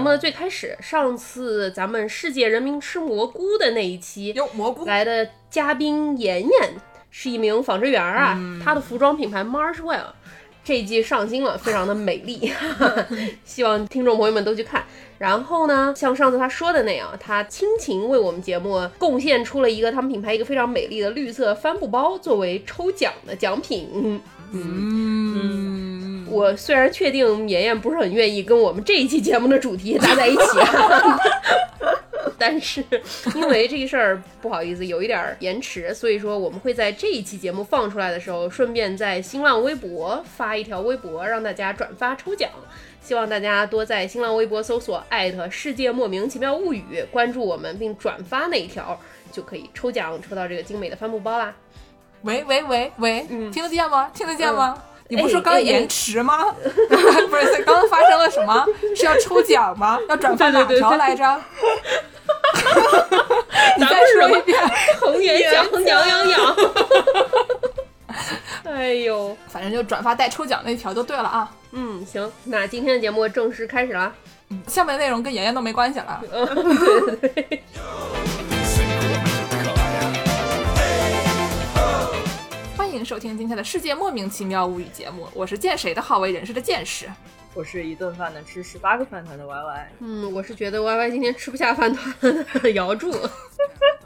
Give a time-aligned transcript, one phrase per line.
[0.00, 6.74] 节目的最开始，上次咱们世界人民吃蘑菇的那一期，有蘑菇来的嘉宾妍妍
[7.10, 10.06] 是一名纺织员啊，她的服装品牌 Marshwell
[10.64, 12.50] 这一季上新了，非常的美丽，
[13.44, 14.82] 希望听众朋友们都去看。
[15.18, 24.18] 然后呢，像上次他说的那样，他倾情为我们节目贡献出了一个他们品牌一个非常美丽的绿色帆布包作为抽奖的奖品。
[24.52, 25.59] 嗯，
[26.30, 30.42] 我虽然确定妍妍不是很愿意跟我们这一期节目的主题搭在一起，
[32.38, 32.84] 但是
[33.34, 42.48] 因为这个事儿不好意思有一点儿延迟，所以说我们会在这一期节目放出来的时候，顺便在新浪微博发一条微博，让大家转发抽奖。
[43.02, 48.98] 希望大家多在新浪微博搜索“艾特世界莫名其妙物语”，关注我们并转发那一条，
[49.32, 51.54] 就可以抽奖抽到这个精美的帆布包啦。
[52.22, 54.10] 喂喂喂喂，嗯听得见吗？
[54.14, 54.82] 听得见吗？
[55.10, 56.46] 你不是刚延迟吗？
[56.62, 58.64] 不是，刚刚发生了什么？
[58.96, 59.98] 是要抽奖吗？
[60.08, 61.24] 要转发哪条来着？
[63.76, 64.56] 你再说一遍。
[65.00, 66.56] 恒源祥，痒痒痒。
[68.64, 71.50] 哎呦，反正就转发带抽奖那条就对了啊。
[71.72, 74.12] 嗯，行，那今天的节目正式开始啦。
[74.66, 76.20] 下面内容跟妍妍都没关系了。
[76.32, 76.46] 嗯，
[77.20, 77.62] 对对对。
[82.90, 87.08] 欢迎收听今天的世界莫名其妙物语节目，我是见谁的好为人师的见识。
[87.54, 92.34] 我是一顿饭能吃十八个饭团的 Y Y，嗯，我是觉得 Y Y 今天吃不下饭团，
[92.74, 93.12] 摇住。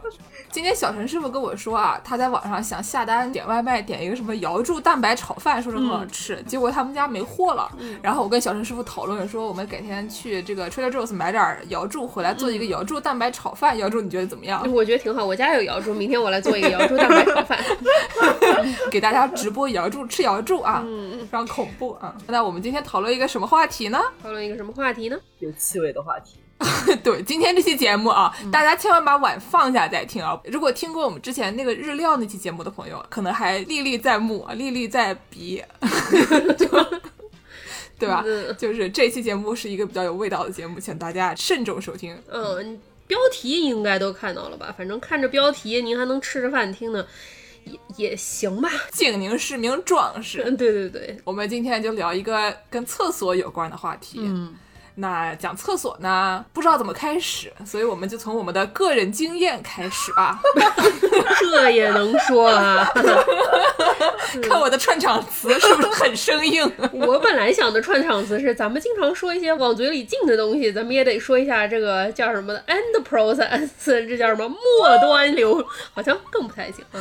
[0.54, 7.68] 今天小陈师傅跟我说啊，他在网上想下单点外卖，点一个什么瑶柱蛋白炒饭，说是很好吃，结果他们家没货了。
[8.00, 13.76] 然后我跟小陈师傅讨论说，我们改天去这个 Trader Joe's 买点瑶柱回来做一个瑶柱蛋白炒饭。
[13.78, 14.64] 瑶柱你觉得怎么样？
[14.72, 17.58] 我觉得挺好，我家有瑶柱，明天我来做一个瑶柱蛋白炒饭。
[18.92, 22.14] 给大家直播瑶柱吃瑶柱啊，嗯，非常恐怖啊。
[22.28, 24.00] 那我们今天讨论一个什么话题呢？
[24.22, 25.18] 讨论一个什么话题呢？
[25.40, 26.38] 有气味的话题。
[27.02, 30.40] 对，今天这期节目啊，大家千万把碗放下再听啊！
[30.44, 35.62] 如果听过我们之前那个日料那期节目的朋友，可能还历历在目啊，历历在鼻，
[36.56, 36.66] 就
[37.98, 38.22] 对吧？
[38.26, 42.16] 嗯就是这期节目是一个比较有味道的节目，请大家慎重收听。
[42.28, 44.74] 嗯，标题应该都看到了吧？
[44.76, 47.04] 反正看着标题，您还能吃着饭听呢，
[47.64, 48.70] 也也行吧。
[48.92, 50.42] 敬您是名壮士。
[50.44, 54.18] 嗯，对对对，我们今天就聊一个跟厕所有关的话题。
[54.22, 54.54] 嗯，
[54.96, 60.40] 那讲厕所呢，不知道怎么开始，所以我们就从我们的个人经验开始吧。
[61.40, 62.88] 这也能说啊？
[64.42, 66.70] 看我的串场词是不是很生硬？
[66.92, 77.00] 我本来想的串场词是，咱们经常说一些往嘴里进的东西，咱们也得说一下这个叫什么的 end process，这叫什么末端流，好像更不太行啊。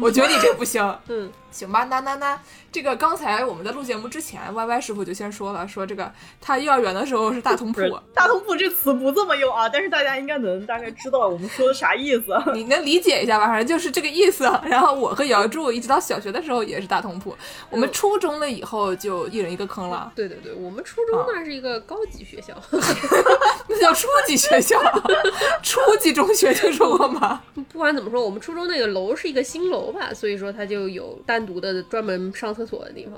[0.00, 0.98] 我觉得你这不行。
[1.08, 2.38] 嗯，行吧，那那那
[2.72, 7.80] 这个刚才我们在录节目之前，Y Y 师傅就先说了，说这个他幼儿园的时候是大通铺，
[8.12, 12.34] 大通铺这词不这么用啊，但是大家应该能大概知道我们说的啥意思。
[12.52, 13.46] 你能理解一下吧？
[13.46, 14.44] 反正就是这个意思。
[14.64, 17.36] 然后我和姚柱一直到小学的时候也是大通铺，
[17.70, 22.52] 我们初中了以后就一人一个坑了，对对对，我们初中那是一个高级学校，
[23.68, 24.80] 那叫初级学校，
[25.62, 27.42] 初级中学听说过吗？
[27.72, 33.14] 不管怎么说，我们初中那个楼是一个新楼吧，所以说它就有单独的专门上厕所的地方。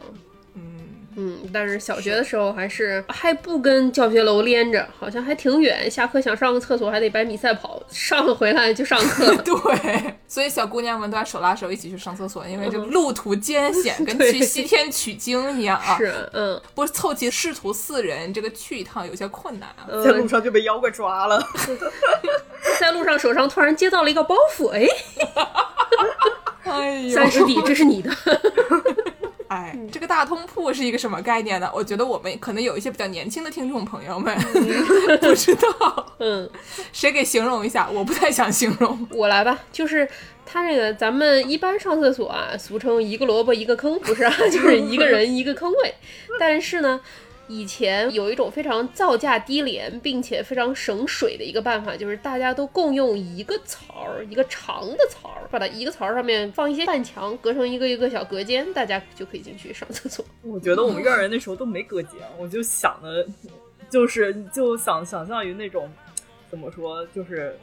[0.55, 0.63] 嗯，
[1.17, 9.37] 嗯，但是小学的时候还是还不跟教学楼连着，好像还挺远，下课想上个厕所还得百米赛跑，上了回来就上课。
[9.45, 15.99] 对，所以小姑娘们都要手拉手一起去上厕所，因为这 路途艰险，跟去西天取经一样啊。
[15.99, 19.85] 是，嗯，不是凑齐师徒四人，这个去一趟有些困难啊。
[20.03, 21.39] 在路呃，上就被妖怪抓了，
[22.81, 24.87] 在路上手上突然接到了一个包袱，哎，
[27.12, 28.10] 三师弟，这是你的。
[29.49, 31.71] 哎，这个大通铺是一个什么概念呢？
[31.72, 34.37] 我觉得我们可能有一些比较年轻的听众朋友们
[35.22, 36.50] 不知道， 嗯，
[36.93, 37.88] 谁给形容一下？
[37.88, 39.06] 我不太想形容。
[39.12, 40.09] 我来吧，就是
[40.44, 45.95] 他这个咱们一般上厕所啊，俗称一个萝卜一个坑，不是啊，就是一个人一个坑位。
[46.41, 47.01] 但是呢，
[47.48, 60.25] 以前有一种非常造价低廉并且非常省水的一个办法，就是大家都共用一个槽儿，一个长的槽儿，把它一个槽儿上面放一些半墙，隔成一个一个小隔间，大家就可以进去上厕所。
[60.43, 63.25] 我觉得我们幼儿园那时候都没隔间，我就想的，
[63.89, 65.89] 就是就想想象于那种
[66.51, 67.57] 怎么说，就是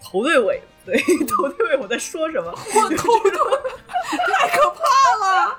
[0.00, 0.96] 头对尾，对
[1.26, 2.52] 头对尾我在说什么？
[2.52, 3.30] 我头对，
[4.32, 4.80] 太可怕
[5.26, 5.58] 了！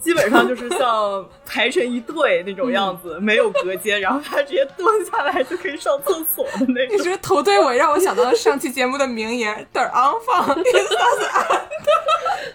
[0.00, 6.96] 基本上就是像排成一队那种样子，没有隔间，然后他直接蹲下来就可以上厕所的那种。
[6.96, 10.56] 你说头对尾，让我想到了上期节目的名言：“嘚儿昂放，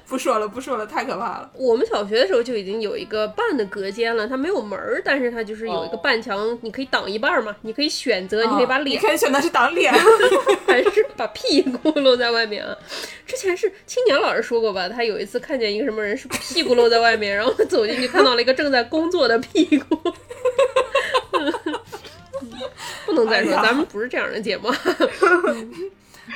[0.08, 1.50] 不说了，不说了，太可怕了。
[1.56, 9.92] 我们小学的时候就已经有一个半的隔间了，它没有门儿，但是它就是有一个半墙，你可以挡一半儿嘛，你可以选择，你可以把脸你脸可以选择是挡脸。
[10.68, 12.76] 还是把屁股露在外面啊？
[13.26, 20.14] 之前是青年老师说过吧，他有一次看见一个什么人是屁股露在外面，然后走进去看到了一个正在工作的屁股。
[23.06, 24.72] 不能再说，哎咱们不是这样的节目。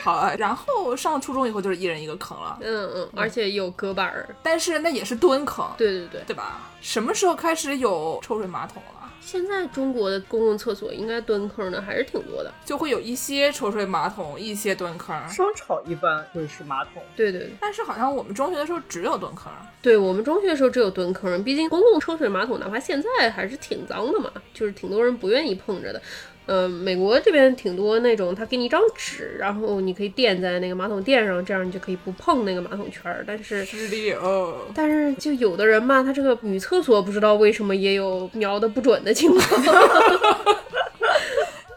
[0.03, 4.27] 好啊，然后上初中以后就是一人一个坑了，嗯嗯，而且有隔板儿。
[4.43, 6.59] 但是那也是蹲坑，对对对，对吧？
[6.81, 8.96] 什么时候开始有抽水马桶了？
[9.21, 12.53] 现在中国的公共厕所应该蹲坑的还是挺多的。
[12.65, 15.15] 就会有一些抽水马桶，一些蹲坑。
[15.29, 26.01] 商场一般会是马桶，对对对，但是好像我们中学的时候只有蹲坑，对我们中学的时候只有蹲坑，毕竟公共抽水马桶哪怕现在还是挺脏的嘛，就是挺多人不愿意碰着的。
[26.47, 33.23] 呃，美国这边挺多那种，他给你一张纸，然后你可以垫在那个马桶垫上，这样你就可以不碰那个马桶圈儿。
[33.27, 34.61] 但是，是的哦。
[34.73, 39.43] 但是就有的人嘛，他这个女厕所不知道为什么也有瞄的不准的情况。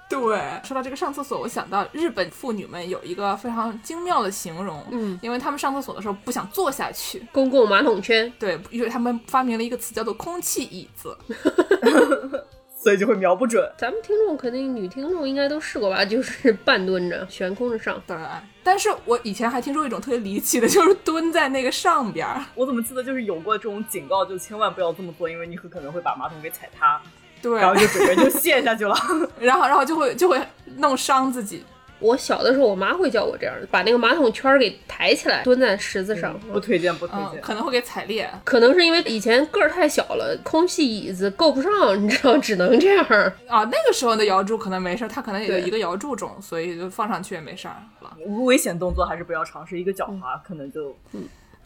[0.09, 0.19] 对，
[0.65, 11.17] 说到这个上厕所，我想到日本妇女们有一个非常精妙的形容，嗯，因为她们上厕所的时候不想坐下去，公共马桶圈，对，因为他们发明了一个词叫做“空气椅子
[12.83, 13.71] 所以就会瞄不准。
[13.77, 18.03] 咱们听众肯定女听众应该都试过吧，就是半蹲着悬空着上”。。
[18.07, 18.17] 对，
[18.65, 22.43] 但是我以前还听说一种特别离奇的，就是蹲在那个上边儿。
[22.55, 26.99] 我怎么记得就是有过这种警告，就千万不要这么做，因为你很可能会把马桶给踩塌，
[27.43, 28.97] 对，然后就整个人就陷下去了。
[29.39, 30.41] 然后然后就会就会
[30.77, 31.63] 弄伤自己。
[32.01, 36.39] 我小的时候，我妈会教我这样，把那个马桶圈儿给抬起来，蹲在石子上。
[36.53, 37.41] 不推荐，不推嗯，荐。
[37.41, 38.29] 可能会给踩裂。
[38.45, 41.71] 可能是因为以前个儿太小了，空气椅子够不上，
[42.03, 43.05] 你知道，只能这样。
[43.49, 48.17] 啊，那个时候的摇柱可能没事儿，它可能也就一个摇柱重，所以就放上去也没事儿了。
[48.45, 50.97] 危险动作还是不要尝试，一个脚滑可能就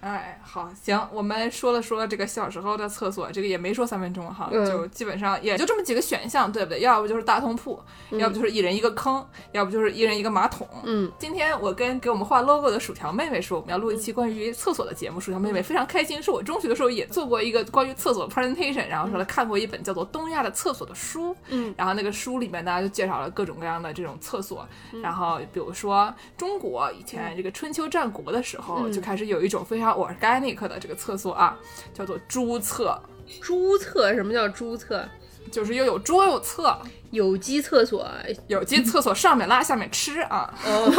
[0.05, 6.81] 哎，好，行，我们说了说这个小时候的厕所，这个也没说三分钟哈，嗯就基本上也就这么几个选项，对不对？
[6.81, 7.81] 要不就是大通铺，
[8.11, 10.69] 要不就是一人一个坑，要不就是一人一个马桶。
[10.85, 15.19] 嗯，今天我跟给我们画 logo 的薯条妹妹说，我们要录一期关于厕所的节目。
[15.19, 24.69] 薯条妹妹非常开心，是我中学的时候也做过一个关于厕所的 presentation，然后说她看过一本叫做《东亚的厕所》的书，嗯，然后那个书里面呢就介绍了各种各样的这种厕所，
[25.03, 31.59] 然后比如说中国以前这个春秋战国的时候、就开始有一种非常 organic 的这个厕所啊，
[31.93, 33.01] 叫做猪厕，
[33.41, 35.09] 猪厕，什么叫猪厕？
[35.53, 36.77] 就是又有猪又有厕，
[37.11, 38.09] 有机厕所，
[38.49, 40.91] 有机厕所上面拉下面吃啊，哦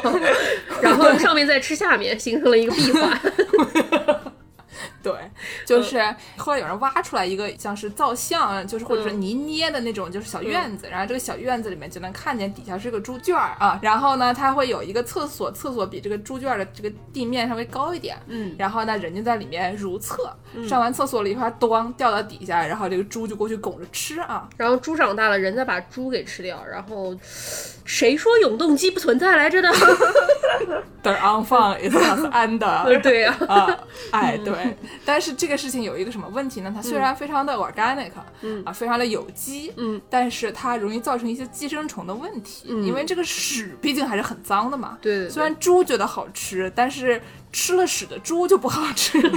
[0.82, 3.20] 然后上面再吃下面，形成了一个闭环。
[5.02, 5.12] 对，
[5.66, 6.00] 就是
[6.36, 9.24] 后来有人挖出来一个像是造像，就是或者是嗯。
[9.24, 20.30] 泥捏的那种，就是小院子，然后这个小院子里面就能看见底下是个猪圈儿啊，然后呢，它会有一个厕所，厕所比这个猪圈儿的这个地面稍微高一点，嗯，然后呢，人就在里面如厕，
[20.68, 26.62] 上完厕所了以后，它咣掉到底下，然后这个猪就过去拱着吃啊，然后猪长大了，人再把猪给吃掉。
[26.70, 27.14] 然后
[27.84, 29.70] 谁说永动机不存在来着的？
[31.02, 33.00] 的 on fun is not and。
[33.00, 33.78] 对呀、啊，
[34.10, 34.54] 哎，对，
[35.04, 36.72] 但是这个事情有一个什么问题呢？
[36.74, 38.10] 它虽然非常的 organic，
[38.42, 44.98] 嗯啊，非常的有机，嗯，但是它容易造成一些寄生虫的问题，嗯因为这个屎毕竟还是很脏的嘛。
[45.00, 47.20] 对对对虽然猪觉得好吃，但是
[47.52, 49.20] 吃了屎的猪就不好吃。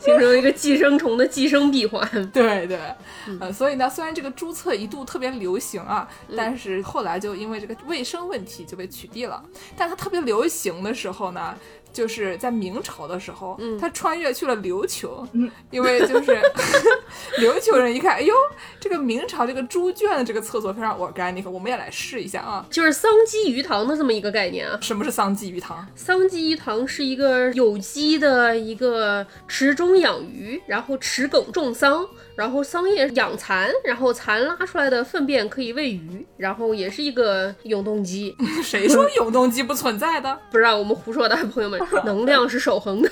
[0.00, 2.02] 形成一个寄生虫的寄生闭环。
[2.32, 2.80] 对对，
[3.28, 9.40] 嗯呃，所以呢，虽然这个猪厕一度特别流行啊，但是后来就因为这个卫生问题就被取缔了。
[9.76, 11.54] 但它特别流行的时候呢，
[11.92, 15.26] 就是在明朝的时候，嗯他穿越去了琉球，
[15.70, 16.40] 因为就是
[17.38, 18.34] 琉球人一看，哎呦，
[18.80, 22.66] 这个明朝这个猪圈的这个厕所非常 organic，我们也来试一下啊。
[22.70, 24.78] 就是桑基鱼塘的这么一个概念啊。
[24.80, 25.86] 什么是桑基鱼塘？
[25.94, 32.06] 桑基鱼塘是一个有机的一个池中养鱼，然后池埂种桑，
[32.38, 38.32] 然后桑叶养蚕，然后蚕拉出来的粪便可以喂鱼，然后也是一个永动机。
[38.62, 40.38] 谁说永动机不存在的？
[40.48, 43.10] 不是啊我们胡说的，朋友们， 能量是守恒的。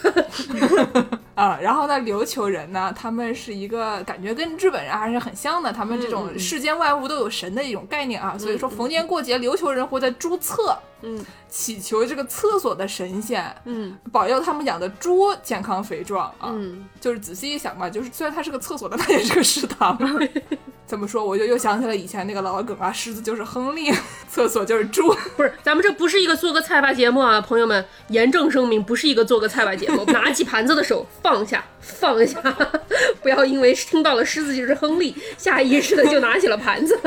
[1.37, 16.49] 啊，然后呢，琉球人呢，他们是一个感觉跟日本人还是很像的，他们这种世间万物都有神的一种概念啊，所以说逢年过节，琉球人会在猪厕，嗯，祈求这个厕所的神仙，嗯保佑他们养的猪健康肥壮啊。
[16.55, 19.97] 嗯，就是仔细一想吧，就是虽然它是个厕所，但它也是个食堂。
[20.87, 21.25] 怎么说？
[21.25, 23.93] 我就又想起了以前那个老梗啊，狮子就是亨利，
[24.31, 25.13] 厕所就是猪。
[25.37, 30.05] 不是，咱们这不是一个做个菜吧节目啊，朋友们，严正声明，不是一个做个菜吧节目。
[30.13, 32.41] 拿起盘子的手放下，放下，
[33.23, 36.99] 不要因为听到了狮子就是亨利， 下意识的就拿起了盘子。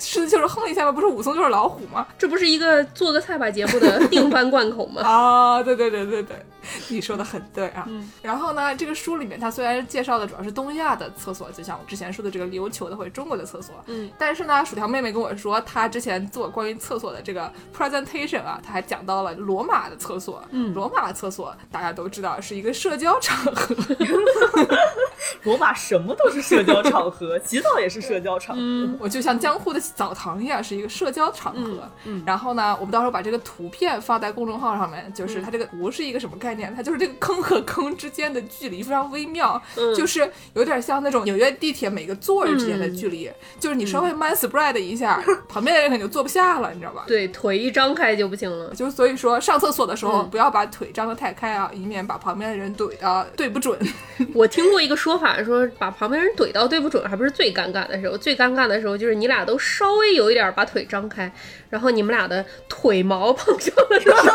[0.00, 2.06] 狮子就是亨利，下面不是武松就是老虎吗？
[2.18, 5.02] 这不是一个做个菜吧节目的定番贯口吗？
[5.06, 6.44] 啊，对对对对对，
[6.88, 7.88] 你说的很对啊。
[8.20, 20.42] 然后呢，这个书里面它虽然介绍的主要是东亚的厕所，就像我之前说的这个琉球的或者中国的厕所，嗯，但是呢，薯条妹妹跟我说，她之前做关于厕所的这个 presentation 啊，她还讲到了罗马的厕所。
[20.50, 23.74] 嗯罗马的厕所大家都知道是一个社交场合，
[25.44, 28.62] 罗马什么都是社交场合， 洗澡也是社交场合。
[28.62, 31.88] 嗯我就像江户的澡堂一样，是一个社交场合。
[32.04, 36.74] 嗯然后呢，我们到时候把这个图片放在公众号上面，就是它这个图是一个什么概念？
[36.74, 47.04] 它就是这个坑和坑之间的距离非常微妙，嗯就是有点像那种纽约地铁每个座位之间的距离，就是你稍微 man spread 一下， 旁边的人肯定就坐不下了，你知道吧？
[47.06, 48.74] 对，腿一张开就不行了。
[48.74, 53.78] 就所以说，上厕所的时候、嗯不要把腿张得太开啊，以免把旁边的人怼的对不准。
[54.34, 61.30] 我听过一个说法，说把旁边人怼到对不准，还不是最尴尬的时候，最尴尬的时候就是你俩都稍微有一点把腿张开，
[61.68, 64.22] 然后你们俩的腿毛碰上了的时候，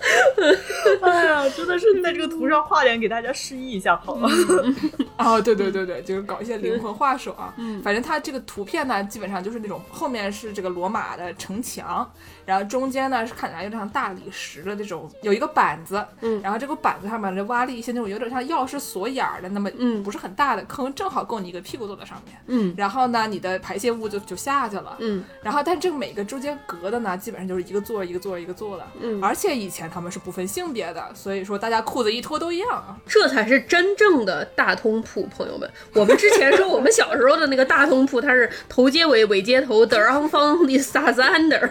[1.02, 4.28] 哎呀，真的是在这个图上画点给大家示意一下好吗。
[5.18, 7.52] 哦，对对对对，就是搞一些灵魂画手啊。
[7.58, 12.10] 嗯反正它这个图片呢，基本上就是那种后面是这个罗马的城墙，
[12.46, 22.36] 然后中间呢是看起来有点像大理石的这种，有一个板子，嗯然后这个板子上面就挖了一些那种有点像钥匙锁眼儿的那么，嗯不是很大的坑，正好够你一个屁股坐在上面。
[22.46, 24.96] 嗯然后呢，你的排泄物就就下去了。
[25.00, 28.86] 嗯然后，但这个每个中间隔的呢，基本上就是一个座一个座一个座的。
[29.00, 32.96] 嗯而且以前他们是不分性别的，所以说大家裤子一脱都一样啊。
[33.06, 35.68] 这才是真正的大通铺，朋友们。
[35.94, 41.70] 我们之前说我们小时候的那个大通铺，它是头接尾，尾接头，德昂方的萨赞的，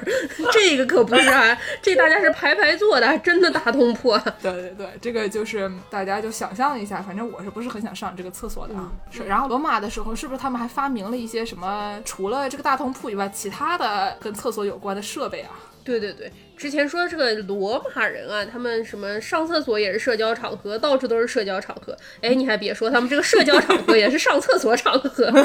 [0.52, 4.24] 这个可不是啊，这大家是排排坐的，真的大通铺啊。
[4.42, 8.92] 对对对，这个就是大家就想象一下，反正我是不是很想上这个厕所的啊？
[9.10, 9.24] 是。
[9.24, 15.52] 然后罗马的时候，是不是他们还发明了一些什么除了这个大通铺以外，其他的跟厕所有关的设备啊？
[15.84, 21.96] 对对对，之前说这个罗马人啊，他们什么上厕所也是社交场合，到处都是社交场合。
[22.22, 25.32] 哎，你还别说，他们这个社交场合也是上厕所场合。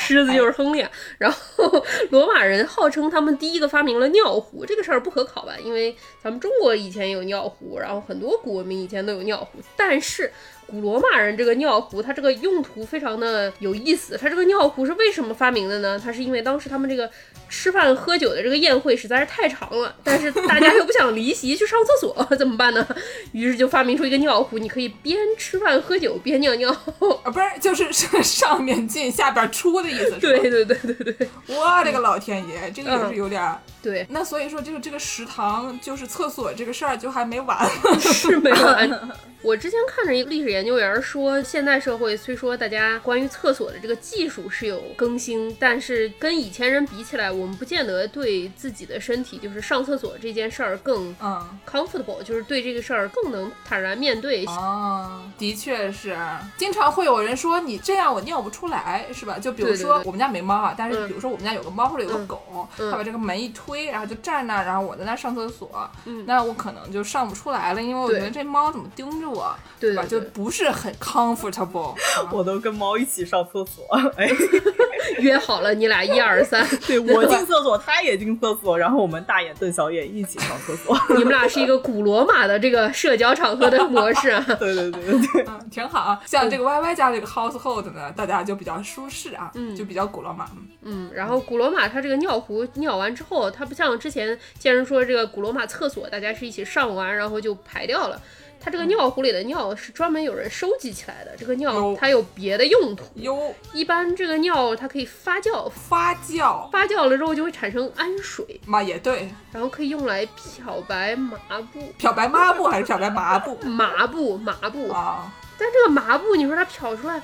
[0.00, 0.84] 狮子就是亨利，
[1.18, 5.54] 然后罗马人号称他们第一个发明了尿壶，这个事儿不可考吧？
[5.62, 10.32] 因为咱们中国以前有尿壶，然后很多古文明以前都有尿壶，但是
[10.70, 14.18] 古罗马人这个尿壶，它这个用途非常的有意思。
[14.20, 15.98] 它这个尿壶是为什么发明的呢？
[15.98, 17.10] 它是因为当时他们这个
[17.48, 22.86] 吃饭喝酒的这个宴会实在是太长了，但是大家又不想离席去上厕所，怎么办呢？
[23.32, 26.70] 于是就发明出一个尿壶，你可以边吃饭喝酒边尿尿。
[26.70, 33.58] 啊，不是，就是是上面进下边出的意思， 对对对对对我的个老天爷，这个也是有点儿。
[33.88, 37.66] 对，那所以说，这个这个食堂就是厕所这个事儿就还没完。
[37.98, 39.10] 是没完。
[39.40, 54.44] 我之前看着一个历史研究员说，现代社会虽说大家关于厕所的这个技术是有更新，但是跟以前人比起来，我们不见得对自己的身体，就是上厕所这件事儿更嗯，comfortable，就是对这个事儿更能坦然面对。
[54.46, 56.18] 哦，的确是，
[56.56, 59.38] 经常会有人说你这样我尿不出来，是吧？
[59.38, 65.68] 就比如说我们家没猫啊，但是嗯比如说我们家有个猫或者有个嗯狗，嗯它把这个门一推，然后就站那儿，然后我在那儿上厕所，
[66.04, 70.04] 嗯那我可能就上不出来了，因为我觉得这猫怎么盯着我，对吧？
[70.08, 72.28] 就不是很 comfortable 啊。
[72.32, 73.84] 我都跟猫一起上厕所，
[74.16, 74.28] 哎，
[75.20, 80.96] 约好了，你俩一二三， 对我进厕所，它也进厕所，然后我们大眼瞪小眼一起上厕所。
[81.10, 84.44] 你们俩是一个古罗马的这个社交场合的模式啊。
[84.58, 86.20] 对对对对对，嗯，挺好啊。
[86.26, 90.44] 像这个 Y Y 家这个 household 呢，大家就比较舒适啊，嗯就比较古罗马。
[90.56, 98.20] 嗯嗯，然后古罗马它这个尿壶尿完之后，它不像之前见人说这个古罗马厕所大家是一起上完然后就排掉了，
[98.60, 111.38] 它这个尿壶里的尿是专门有人收集起来的，这个尿它有别的用途，有一般这个尿它可以发酵，发酵发酵了之后就会产生氨水，嘛也对，然后可以用来漂白麻
[111.72, 111.92] 布。
[111.98, 115.32] 漂白抹布还是漂白麻布 麻布，麻布，啊？
[115.58, 117.20] 但这个麻布，你说它漂出来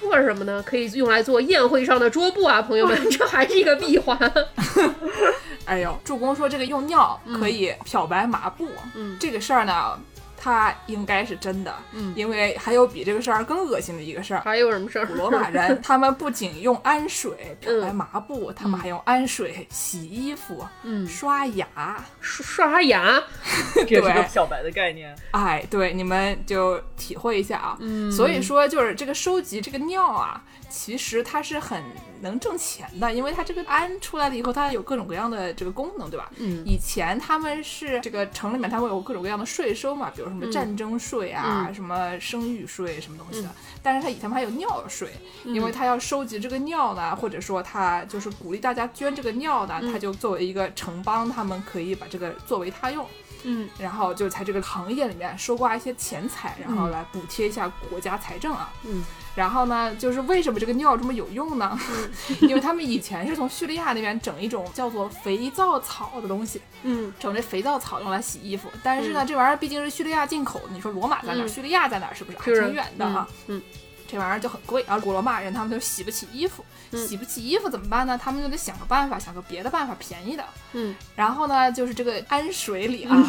[0.00, 0.62] 做什么呢？
[0.64, 4.16] 可以用来做宴会上的桌布啊，朋友们， 这还是一个闭环。
[5.68, 9.18] 哎呦，助攻说这个用尿可以漂白麻布，嗯。
[9.20, 10.00] 这个事儿呢，
[10.40, 14.40] 它应该是真的，嗯因为还有比这个事儿更恶心的一个事儿。
[14.42, 15.06] 还有什么事儿？
[15.06, 21.66] 古罗马人 他们不仅用氨水漂白嗯麻布，他们还用氨水洗衣服、嗯，刷牙。
[22.20, 23.20] 刷刷牙，
[23.74, 25.14] 这是个对漂白的概念。
[25.32, 27.76] 哎，对，你们就体会一下啊。
[27.80, 31.82] 嗯所以说，就是这个收集这个尿啊，其实它是很
[32.20, 36.30] 能挣钱的，因为它这个氨出来了以后，它有各种各样的这个功能，对吧？
[36.36, 43.48] 嗯以前他们是这个城里面，它会有各种各样的税收嘛，比如有什么战争税啊，嗯什么生育税什么东西的。
[43.82, 45.10] 但是他以前还有尿税，
[45.44, 53.06] 因为他要收集这个尿呢，或者说他就是鼓励大家捐这个尿呢，他就作为一个城邦，他们可以把这个作为他用。
[53.50, 58.72] 嗯然后就在这个行业里面收刮一些钱财，然后来补贴一下国家财政啊。
[58.84, 59.04] 嗯。
[59.34, 61.78] 然后呢，就是为什么这个尿这么有用呢？
[62.42, 68.68] 因为他们以前是从叙利亚那边整一种叫做肥皂草的东西，嗯整这肥皂草用来洗衣服。
[68.82, 71.44] 但是呢，这玩意儿毕竟是叙利亚进口，你说罗马在哪儿？
[71.44, 72.14] 嗯叙利亚在哪儿？
[72.14, 73.28] 是不是还挺远的啊？
[73.46, 73.62] 嗯
[74.08, 78.18] 这玩意儿就很贵，然后古罗马人他们就洗不起衣服，嗯洗不起衣服怎么办呢？
[78.20, 80.44] 他们就得想个办法，想个别的办法便宜的。
[80.72, 83.26] 嗯然后呢，就是这个氨水里啊，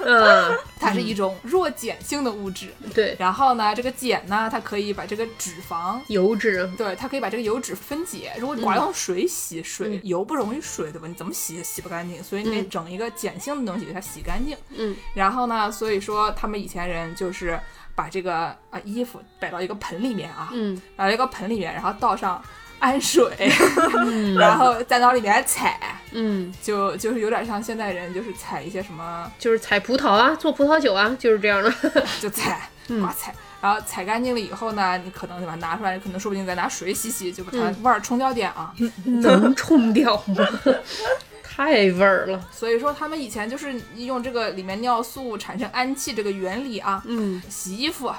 [0.00, 2.72] 嗯， 它是一种弱碱性的物质。
[2.94, 8.32] 对，然后呢，这个碱呢，它可以把这个脂肪，油脂，对，它可以把这个油脂分解。
[8.38, 11.06] 如果你光用水洗，水油不溶于水，对吧？
[11.06, 14.56] 你怎么洗也洗不干净，所以你得嗯整一个碱性的东西给它洗干净。
[14.76, 17.58] 嗯然后呢，所以说他们以前人就是
[17.94, 18.34] 把这个
[18.70, 22.42] 啊衣服摆到一个盆里面啊，嗯摆到一个盆里面，然后倒上
[22.78, 23.30] 氨水，
[24.38, 25.78] 然后再到里面踩，
[26.12, 31.72] 嗯，就就是有点像现代人就是采一些什么就是采葡萄啊，做葡萄酒啊，就是这样的。
[32.20, 38.74] 就采，嗯刮采，然后踩干净了以后呢，你可能对吧，拿出来，可能说不定再拿水洗洗，就把它嗯味儿冲掉点啊。
[39.04, 40.46] 能冲掉吗？
[41.54, 42.48] 太味儿了。
[42.50, 48.10] 所以说他们以前就是用这个里面尿素产生氨气这个原理啊，嗯洗衣服。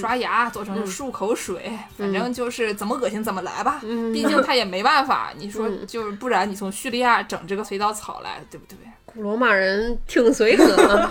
[0.00, 3.80] 刷牙做成漱口水，反正就是怎么恶心怎么来吧。
[3.82, 8.76] 嗯毕竟他也没办法，你说嗯就是不然你从叙利亚整这个肥皂草来，对不对？
[9.04, 11.10] 古罗马人挺随和啊。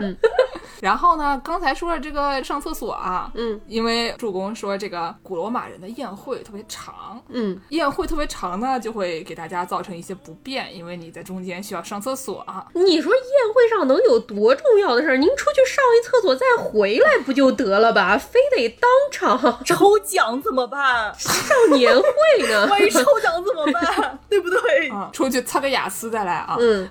[0.80, 12.66] 然后呢，刚才说了这个上厕所啊，嗯因为主公说这个古罗马人的宴会特别长，嗯宴会特别长呢，就会给大家造成一些不便，因为你在中间需要上厕所啊。
[12.74, 15.16] 你说宴会上能有多重要的事儿？
[15.16, 18.16] 您出去上一厕所再回来不就得了吧？
[18.16, 21.12] 非得当场 抽奖怎么办？
[21.18, 21.34] 上
[21.72, 22.66] 年会呢？
[22.70, 24.18] 万一抽奖怎么办？
[24.30, 24.88] 对不对？
[24.90, 26.56] 啊，出去擦个雅思再来啊。
[26.60, 26.88] 嗯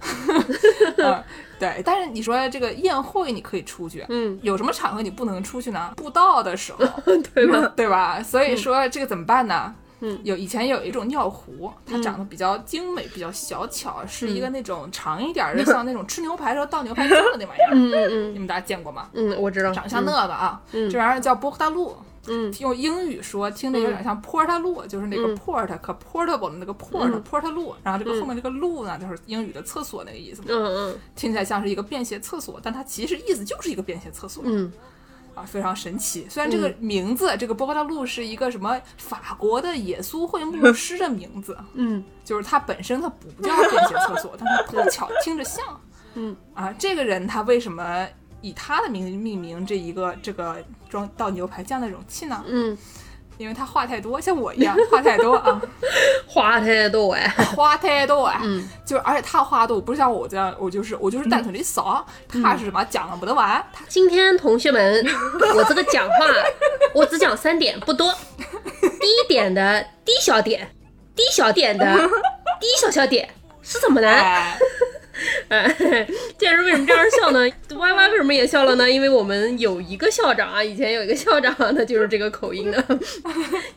[0.97, 1.23] 嗯，
[1.59, 1.81] 对。
[1.85, 5.91] 但是你说这个宴会你可以出去，嗯，有什么场合你不能出去呢？
[5.95, 6.85] 布道的时候，
[7.33, 7.73] 对吧？
[7.75, 8.21] 对吧？
[8.23, 9.73] 所以说这个怎么办呢？
[9.99, 17.69] 嗯，有以前有一种尿壶，它长得比较精美，比较小巧，是一个那种长一点儿的， 像那种吃牛排时候倒牛排酱的那玩意儿。
[17.73, 19.09] 嗯嗯你们大家见过吗？
[19.13, 21.95] 嗯嗯，我知道，长相那个啊，嗯这玩意儿叫波克大陆。
[22.27, 22.53] 嗯。
[22.59, 25.37] 用英语说，听着有点像 port 路，就是那个嗯。
[25.37, 27.23] Port 可 portable 的那个 port 嗯。
[27.23, 34.43] Port 路，然后这个后面这个路呢，就是英语的厕所那个意思嘛，嗯嗯听起来像是一个便携厕所，但它其实意思就是一个便携厕所。
[34.45, 34.71] 嗯。
[35.35, 36.25] 啊，非常神奇。
[36.27, 42.03] 虽然这个名字，这个波克大路是一个什么法国的耶稣会牧师的名字， 嗯。
[42.25, 45.63] 就是它本身它不叫便携厕所，但它 碰巧听着像。
[46.15, 46.35] 嗯。
[46.55, 48.07] 啊，这个人他为什么
[48.41, 50.57] 以他的名命名这一个这个
[50.89, 52.43] 装倒牛排酱的容器呢？
[52.47, 52.77] 嗯，
[53.37, 55.61] 因为他话太多，像我一样话太多 啊，
[56.27, 57.27] 话太多哎。
[57.55, 65.05] 话太多哎，嗯就是而且他话多，不是像我这样，我就是我就是单纯的扫，他是什么讲了不得完，他今天同学们，
[65.55, 66.15] 我这个讲话，
[66.93, 68.13] 我只讲三点，不多。
[68.81, 70.69] 第一点的低小点，
[71.15, 71.85] 低小点的
[72.59, 73.29] 低小小点
[73.61, 74.07] 是什么呢？
[74.09, 74.57] 哎，
[75.49, 77.39] 哎，这是为什么这样笑呢
[77.77, 78.89] 歪歪为什么也笑了呢？
[78.89, 82.83] 因为我们有一个校长啊，以前有一个校长，他就是这个口音的，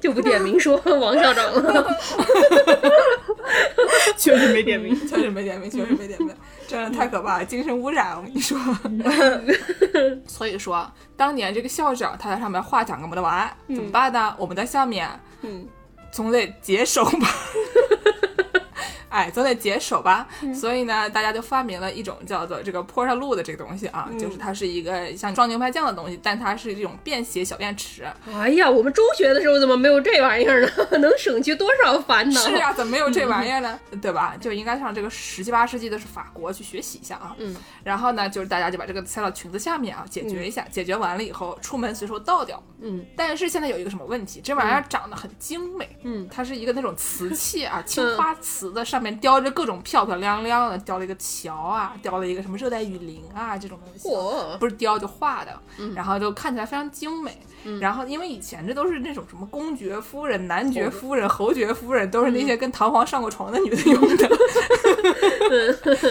[0.00, 1.96] 就不点名说王校长了。
[4.16, 4.94] 确实没点名。
[5.08, 6.30] 确实没点名，确实没点名，
[6.68, 8.58] 真的太可怕了，精神污染，我跟你说。
[10.26, 14.34] 所以说，当年这个校长他在上面话讲个没得完，怎么办呢？
[14.38, 15.08] 我们在下面
[15.42, 15.66] 嗯
[16.12, 17.28] 总得解手吧。
[19.10, 28.06] 哎，总得解手吧，所以呢，大家就发明了一种叫做这个 t a 路的这个东西啊，就是它是一个像装牛排酱的东西，但它是这种便携小便池。
[28.32, 30.70] 哎呀，我们中学的时候怎么没有这玩意儿呢？
[30.98, 32.40] 能省去多少烦恼？
[32.40, 33.78] 是啊，怎么没有这玩意儿呢？
[34.00, 34.36] 对吧？
[34.40, 37.34] 就应该上这个十七八世纪的是法国去学习一下啊。
[37.38, 42.62] 嗯，然后呢，就是大家就把这个塞到裙子下面啊，解决一下，解决完了以后出门随手倒掉。
[42.82, 44.40] 嗯但是现在有一个什么问题？
[44.42, 54.08] 这玩意儿长得很精美，嗯它是一个那种瓷器啊，青花瓷的，上面雕着各种漂漂亮亮的，雕了一个桥啊，雕了一个什么热带雨林啊这种东西。
[54.08, 55.60] 嚯，不是雕就画的，
[55.94, 57.36] 然后就看起来非常精美。
[57.78, 64.30] 然后因为以前这都是那种什么公爵夫人、男爵夫人、侯爵夫人，都是那些跟唐皇上过床的女的用的，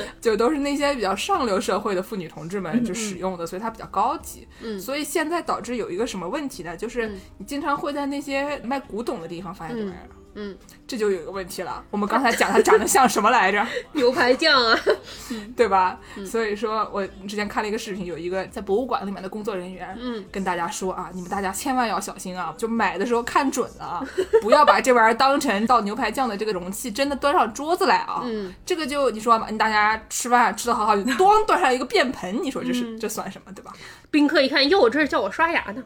[0.22, 4.48] 就都是那些比较上流社会的妇女同志们就使用的，所以它比较高级。
[4.62, 6.78] 嗯所以现在导致有一个什么问题呢？
[6.78, 10.10] 就是你经常会在那些卖古董的地方发现这玩意儿。
[10.36, 11.84] 嗯，这就有一个问题了。
[11.90, 13.66] 我们刚才讲它长得像什么来着？
[13.94, 14.80] 牛排酱啊，
[15.56, 16.00] 对吧？
[16.26, 24.08] 所以说我之前看了一个视频，有一个在博物馆里面的工作人员，嗯，跟大家说啊，你们大家千万要小心啊，就买的时候看准了啊，
[24.42, 28.22] 不要把这玩意儿当成倒牛排酱的这个容器，真的端上桌子来啊。
[28.24, 33.74] 嗯，这个就你说嘛，你大家吃饭吃的好好，就咣端上一个便盆，你说这是、这算什么，对吧？
[34.12, 35.84] 宾客一看，哟，这是叫我刷牙呢。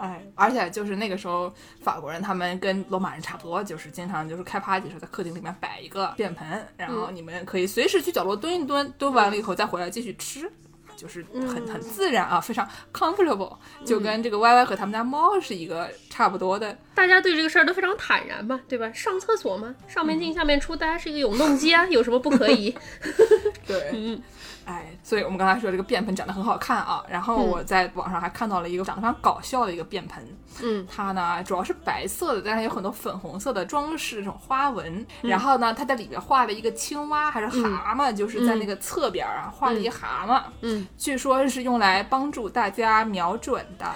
[0.00, 10.50] 哎，而且就是那个时候，法国人他们跟罗马人差不多，就是经常就是开 party 的时候，在客厅里面摆一个便盆，然后你们可以随时去角落蹲一蹲，蹲完了以后再回来继续吃，
[11.00, 16.76] 就是很很自然啊，非常 comfortable，就跟这个 Y Y 和他们家猫是一个差不多的。
[16.94, 18.92] 大家对这个事儿都非常坦然嘛，对吧？
[18.92, 22.76] 上厕所嘛，上面进下面出，大家是一个永动机啊，有什么不可以？
[23.66, 24.20] 对，嗯
[24.66, 30.22] 哎，所以我们刚才说这个便盆长得很好看啊，然后我在网上还看到了一个长得非常搞笑的一个便盆，
[30.62, 43.86] 嗯，它呢主要是白色的，但是有很多粉红色的装饰这种花纹，然后呢它在里面画了一个青蛙还是蛤蟆，就是在那个侧边啊画了一蛤蟆，嗯，据说是用来帮助大家瞄准的，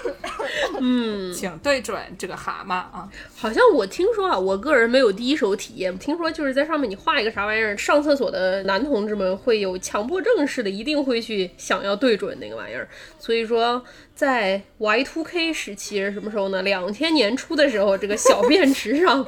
[0.80, 12.88] 嗯， 请对准这个蛤蟆啊，好像我听说啊，我个人没有第一手体验，听说就是在上面你画一个啥玩意儿，上厕所的男同志们会有强迫症似的，一定会去想要对准那个玩意儿。
[13.18, 16.62] 所以说，在 Y2K 时期是什么时候呢？
[16.62, 19.26] 两千年初的时候，这个小便池上。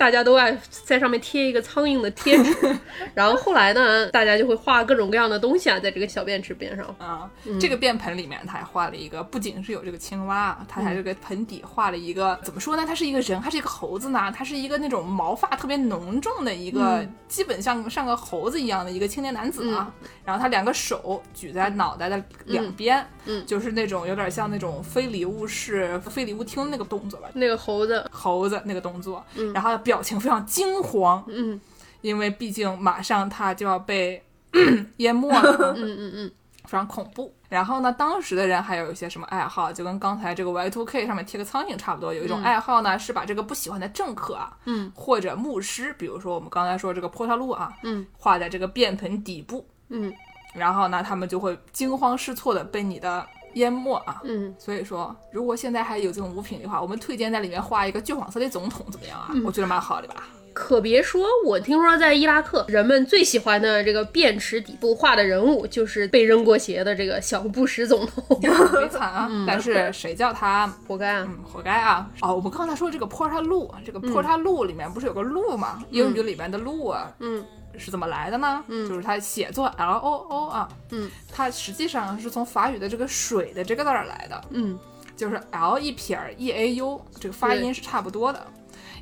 [0.00, 2.78] 大家都爱在上面贴一个苍蝇的贴纸，
[3.12, 6.86] 然后后来呢，大家就会画各种各样的东西啊，在这个小便池边上。
[6.98, 12.86] 啊，这个便盆里面他还画了一个，不仅是有这个青蛙，他还这个盆底画了一个，怎么说呢？
[12.86, 14.32] 他是一个人还是一个猴子呢？
[14.34, 19.92] 他是一个那种毛发特别浓重的一个，基本像像个猴子一样的一个青年男子啊。
[20.24, 29.22] 然后他两个手举在脑袋的两边，嗯就是那种有点像那种非礼勿视、非礼勿听那个动作吧，那个猴子，猴子那个动作。
[29.52, 31.60] 然后表情非常惊慌，嗯。
[32.00, 34.22] 因为毕竟马上他就要被
[34.98, 35.74] 淹没了。
[35.76, 36.32] 嗯嗯嗯，
[36.64, 37.30] 非常恐怖。
[37.48, 42.14] 然后呢，当时的人还有一些什么爱好，就跟刚才这个 Y2K 上面贴个苍蝇差不多。
[42.14, 50.10] 有一种爱好呢，是把这个不喜欢的政客啊，嗯，或者牧师，比如说我们刚才说这个波特路啊，嗯，画在这个便盆底部，嗯，
[50.54, 54.20] 然后呢，他们就会惊慌失措的被你的淹没啊。
[54.24, 59.30] 嗯，所以说，如果现在还有这种物品的话，我们推荐在里面画一个橘黄色的总统，怎么样啊？
[59.44, 60.28] 我觉得蛮好的吧。
[60.52, 69.30] 可别说，我听说在伊拉克，人们最喜欢的这个便池底部画的人物，就是被扔过鞋的这个小布什总统， 悲惨啊！
[69.46, 71.24] 但是谁叫他活该啊！
[71.28, 72.10] 嗯，活该啊！
[72.20, 75.84] 哦，我们刚才说这个坡沙路，这个坡沙路里面不是有个路吗？
[75.90, 77.44] 英语里面的路啊，嗯
[77.78, 78.64] 是怎么来的呢？
[78.68, 84.78] 嗯，就是它写作 L O O 啊，嗯，它实际上是从法语的这个水的这个字儿来的，嗯。
[85.16, 88.42] 就是 L 一撇儿 E A U，这个发音是差不多的。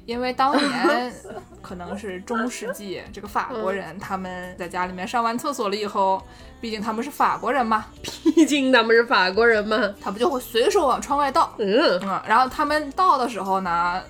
[0.04, 1.14] 因为当年
[1.62, 6.20] 可能是中世纪，这个法国人他们在家里面上完厕所了以后，
[6.60, 7.86] 毕竟他们是法国人嘛，
[8.34, 9.94] 毕竟他们是法国人嘛。
[10.00, 11.54] 他不就会随手往窗外倒。
[11.58, 12.00] 嗯。
[12.02, 14.02] 嗯，然后他们倒的时候呢，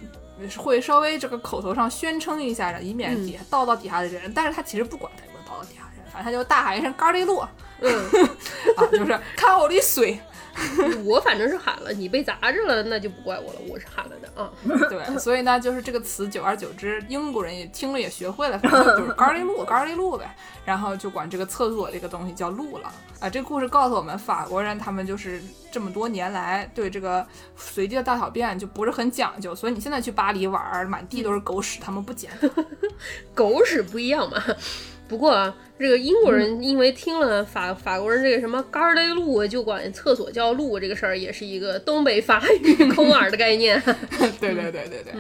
[0.59, 7.43] 会稍微这个口头上宣称一下，以免底下倒到底下的人，但是他其实不管他有没有倒到底下的人，反正他就大喊一声“嘎哩路”，
[7.81, 7.93] 嗯，
[8.77, 10.21] 啊，就是看我的水。
[11.05, 14.51] 我反正是喊了，你被砸着了，那就不怪我了，我是喊了的啊。
[14.89, 22.93] 对，所以呢，就是这个词，久而久之，英国人也听了也学会了，反正就是嘎哩路， 嘎哩路呗，然后就管这个厕所这个东西叫路了。
[23.21, 25.43] 啊，这个故事告诉我们，法国人他们就是
[25.73, 32.31] 这么多年来对这个随地的大小便就不是很讲究，所以你现在去巴黎玩儿，满地都是狗屎，他们不捡。
[33.35, 34.41] 狗屎不一样嘛。
[35.09, 43.83] 不过啊，这个英国人因为听了法法国人这个什么“嘎儿勒路”，就管厕所叫路，这个事儿也是一个东北法语空耳的概念。
[44.39, 45.15] 对对对对对，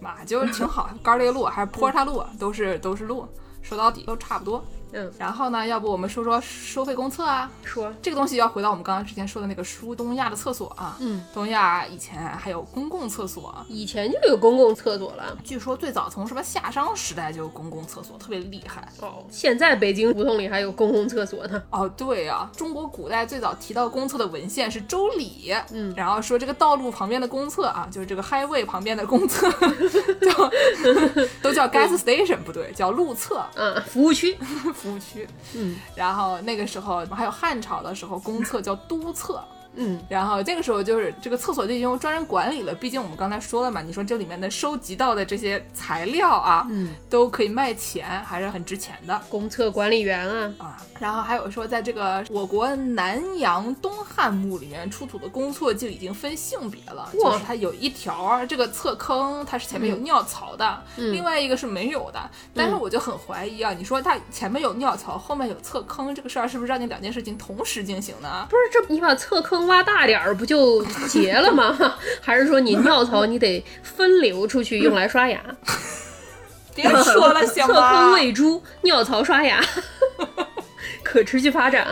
[0.00, 3.24] 嘛就挺好，嘎哩路还是坡塔路，都是都是路，
[3.62, 4.64] 说到底都差不多。
[4.92, 7.50] 嗯，然后呢，要不我们说说收费公厕啊？
[7.64, 10.96] 说，这个东西要回到我们刚刚之前说的那个书东亚的厕所啊。
[11.00, 15.36] 嗯，东亚以前还有公共厕所，以前就有公共厕所了。
[15.42, 18.86] 据说最早从什么夏商时代就有公共厕所，特别厉害。
[19.00, 21.62] 哦，现在北京胡同里还有公共厕所呢。
[21.70, 29.50] 哦，对啊，中国古代最早提到公厕的文献是《周礼》，嗯然后说这个道路旁边的公厕啊，就是这个 highway 旁边的公厕，
[30.20, 30.50] 叫
[31.42, 34.36] 都叫 gas station，不对，叫路厕嗯，服务区。
[34.82, 35.28] 服务区。
[35.54, 39.42] 嗯，然后那个时候还有汉朝的时候，公厕叫都厕。
[39.74, 49.20] 嗯，然后这个时候就是这个厕所就已经由专人管理了，毕竟我们刚才说了嘛，你说这里面的收集到的这些材料啊，嗯，都可以卖钱，还是很值钱的。
[49.28, 62.20] 公厕管理员啊，啊，然后还有说，在这个我国南阳东汉墓里面出土的公厕就已经分性别了，哇就是它有一条这个厕坑，它是前面有尿槽的，嗯另外一个是没有的。
[62.54, 68.46] 但是我就很怀疑啊，你说它前面有尿槽，后面有厕坑，这个事儿是不是让你两件事情同时进行呢？
[68.50, 71.76] 不是这你把厕坑挖大点儿不就结了吗？
[72.20, 75.40] 还是说你尿槽你得分流出去用来刷牙？
[76.74, 78.12] 别说了行厕坑？
[78.14, 79.62] 喂猪，尿槽刷牙，
[81.12, 81.86] 可持续发展。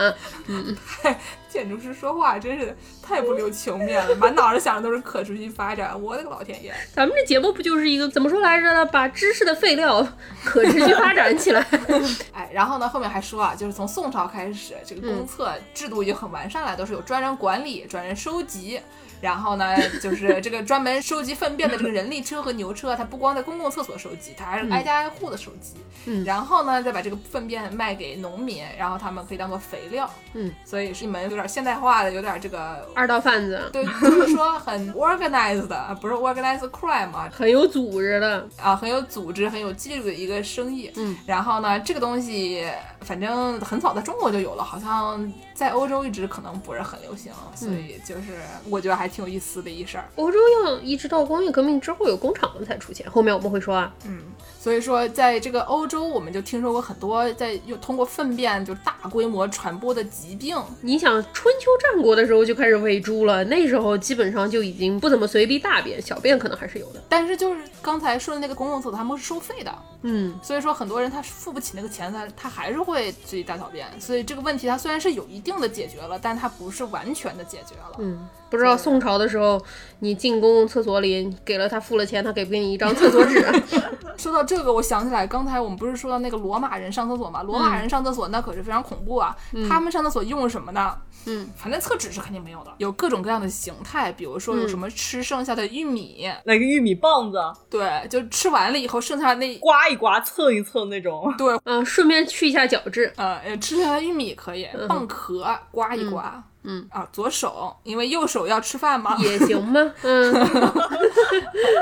[0.47, 0.75] 嗯
[1.47, 6.73] 建筑师说话真是太不留情面了，满脑子想的都是可持续发展，我的个老天爷！
[6.93, 8.85] 咱们这节目不就是一个怎么说来着呢？
[8.85, 10.01] 把知识的废料
[10.45, 11.61] 可持续发展起来。
[12.31, 18.79] 哎，然后呢，后面还说啊，就是从宋朝开始，这个公厕制度已经很完善了，都是有专人管理、专人收集。
[19.21, 25.75] 然后呢，就是这个专门收集粪便的这个人力车和牛车，它不光在公共厕所收集，它还是挨家挨户的收集。
[26.05, 30.09] 嗯然后呢，再把这个粪便卖给农民，然后他们可以当做肥料。
[30.33, 32.89] 嗯，所以是一门有点现代化的，有点这个。
[32.95, 40.91] 二道贩子对，就是说很 organized 不是 organized crime 啊，很有组织的，啊，很有组织、很有纪律的一个生意。
[40.95, 42.65] 嗯，然后呢，这个东西
[43.01, 50.09] 反正很早在中国就有了，好像在欧洲一直可能不是很流行，所以就是我觉得还挺有意思的一事儿。
[50.15, 53.93] 欧洲要一直到工业革命之后有工厂了才出现，后面我们会说啊。
[54.05, 54.23] 嗯，
[54.61, 60.55] 所以说在这个欧洲，我们就听说过很多在又通过粪便就大规模传播的疾病。
[60.81, 67.01] 你想春秋战国的时候就开始喂猪了，那时候基本上就已经不怎么随地大便，小便可能还是有的。
[67.09, 73.87] 但是就是刚才说的那个公共厕所，他们是收费的，嗯，所以说很多人他付不起那个钱，他他还是会随地大小便。
[73.99, 77.95] 所以这个问题它虽然是有一定的解决了，但它不是完全的解决了。
[77.97, 79.59] 嗯，不知道宋朝的时候，
[79.99, 83.43] 你进公共厕所里给了他付了钱，他给不给你一张厕所纸？
[84.17, 87.41] 说到这个，我想起来，刚才我们不是说到那个罗马人上厕所吗？
[87.41, 89.35] 罗马人上厕所那可是非常恐怖啊！
[89.67, 90.95] 他们上厕所用什么呢？
[91.25, 101.33] 嗯，反正厕纸是肯定没有的，有各种各样的形态，比如说有什么吃剩下的玉米，那个玉米棒子对，就吃完了以后剩下那，刮一刮、蹭一蹭那种。
[101.37, 103.11] 对，嗯，顺便去一下角质。
[103.15, 106.33] 呃，吃剩下来玉米可以，蚌壳刮一刮。
[106.35, 106.43] 嗯
[106.89, 110.33] 啊，左手，因为右手要吃饭嘛，也行吗， 嗯，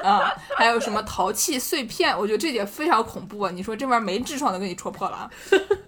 [0.03, 3.51] 啊，还有什么陶器碎片，我觉得这点非常恐怖啊！
[3.51, 5.29] 你说这玩意儿没痔疮都给你戳破了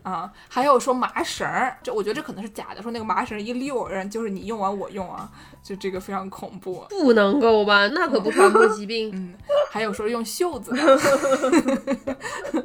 [0.03, 0.11] 啊！
[0.11, 5.29] 啊，还有说麻绳儿，这我觉得这可能是假的，说那个麻绳一溜，人就是你用完我用啊，
[5.63, 6.85] 就这个非常恐怖。
[6.89, 7.87] 不能够吧？
[7.89, 9.11] 那可不传播疾病。
[9.15, 9.33] 嗯，
[9.71, 10.97] 还有说用袖子的，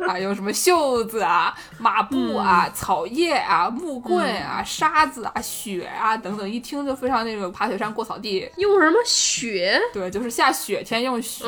[0.08, 8.50] 还有什么袖子啊、抹布啊、草叶啊、木棍啊、沙子啊、雪啊等等，一听就非常那种爬雪山过草地。
[8.56, 9.80] 用什么雪？
[9.92, 11.44] 对，就是下雪天用雪，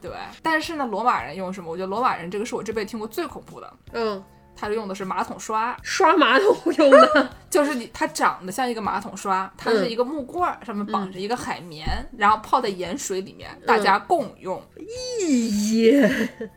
[0.00, 0.10] 对。
[0.42, 1.70] 但是呢，罗马人用什么？
[1.70, 4.22] 我觉得罗马人这个是我这辈子听过最恐怖的，嗯，
[4.58, 7.30] 他用的是马桶刷，刷马桶用的。
[7.48, 14.62] 就是你它长得像一个马桶刷，它是一个木棍儿，上面绑着一个海绵，然后泡在盐水里面，大家共用。
[15.20, 16.48] 咦，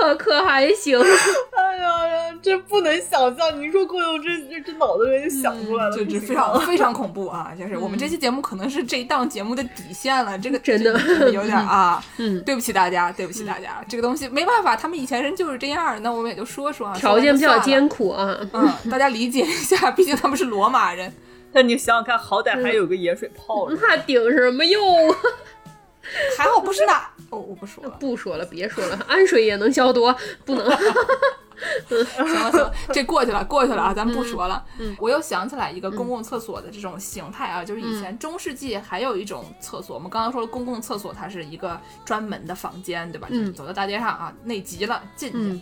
[0.00, 0.98] 这可还行？
[1.56, 3.60] 哎呀呀，这不能想象！
[3.60, 7.52] 你说共用这这这脑子里就想出来了，就不行是非常非常恐怖啊！
[7.58, 18.36] 就是我们这期节目可能是这一档节目的底线了，这个 真的有点啊，嗯，对不起大家，对不起大家，这个东西没办法，他们以前人就是这样，那我们也就说说啊，条件比较艰苦啊。
[18.52, 21.12] 嗯，大家理解一下，毕竟他们是罗马人。
[21.54, 23.76] 那你想想看，好歹还有个盐水泡着。
[23.80, 25.16] 那顶什么用啊？
[26.36, 26.94] 还好不是那，
[27.30, 30.12] 哦，我不说了，不说了，别说了， 氨水也能消毒，
[30.44, 30.70] 不能。
[31.86, 34.64] 行了行了，这过去了过去了啊，咱不说了。
[34.80, 43.28] 嗯，我又想起来一个公共厕所的这种形态啊，就是以前中世纪还有一种厕所，我们刚刚说了公共厕所，它是一个专门的房间，对吧？
[43.30, 45.60] 就是走到大街上啊，内急了进去。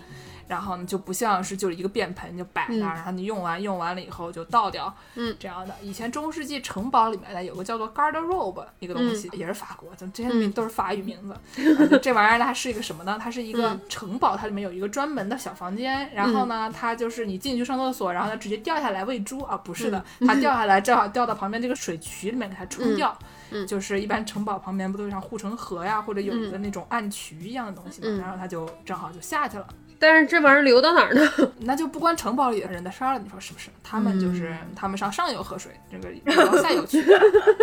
[0.51, 5.75] 嗯然后呢，就不像是就是一个便盆就摆那儿，然后你用完用完了以后就倒掉，嗯，这样的。
[5.81, 11.99] 以前中世纪城堡里面呢有个叫做 garderobe 一个东西，也是法国，就这些名都是法语名字。
[12.03, 13.19] 这玩意儿，它是一个什么呢？
[13.23, 19.41] 它是一个城堡，它里面有一个专门的小房间，然后呢，它就是你进去上厕所，然后它直接掉下来喂猪。
[19.41, 23.17] 啊，不是的，它掉下来正好掉到旁边这个水渠里面给它冲掉。
[23.51, 23.67] 嗯。
[23.67, 28.19] 就是一般城堡旁边不都有像护城河呀，或者有一个那种暗渠一样的东西嘛，嗯。
[28.19, 29.67] 然后它就正好就下去了。
[30.01, 31.31] 但是这玩意儿流到哪儿呢？
[31.61, 33.69] 那就不关城堡里的人的事儿了，你说是不是？
[33.85, 37.05] 他们就是、嗯他们上上游喝水，这个往下游去，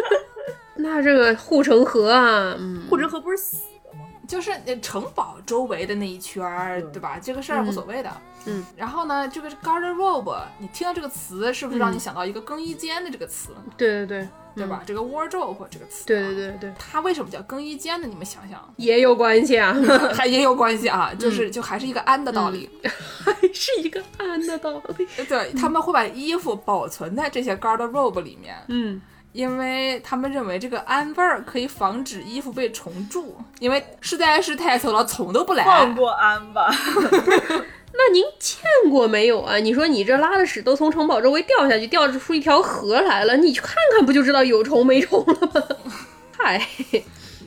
[0.77, 4.05] 那这个护城河啊，嗯，护城河不是死的吗？
[4.27, 7.17] 就是呃城堡周围的那一圈儿，嗯对吧？
[7.19, 8.11] 这个事儿无所谓的。
[8.45, 13.49] 嗯，然后呢，这个 garden robe，你听到这个词是不是让你嗯想到一个更衣间的这个词？
[13.75, 14.81] 对对对，对吧？
[14.85, 18.07] 这个 wardrobe 这个词，对对对对，它为什么叫更衣间呢？
[18.07, 19.75] 你们想想，也有关系啊，
[20.13, 25.07] 还也有关系啊，就是就还是一个安的道理， 还是一个安的道理。
[25.29, 35.63] 对，他们会把衣服保存在这些 garderobe 里面，嗯，因为他们认为这个氨味儿可以防止衣服被虫蛀，因为实在是太臭了，虫都不来。
[35.63, 36.69] 放过安吧。
[37.93, 39.57] 那您见过没有啊？
[39.57, 45.63] 你说你这拉的屎都从城堡周围掉下去，掉出一条河来了，你去看看不就知道有虫没虫了吗？
[46.37, 46.57] 嗨，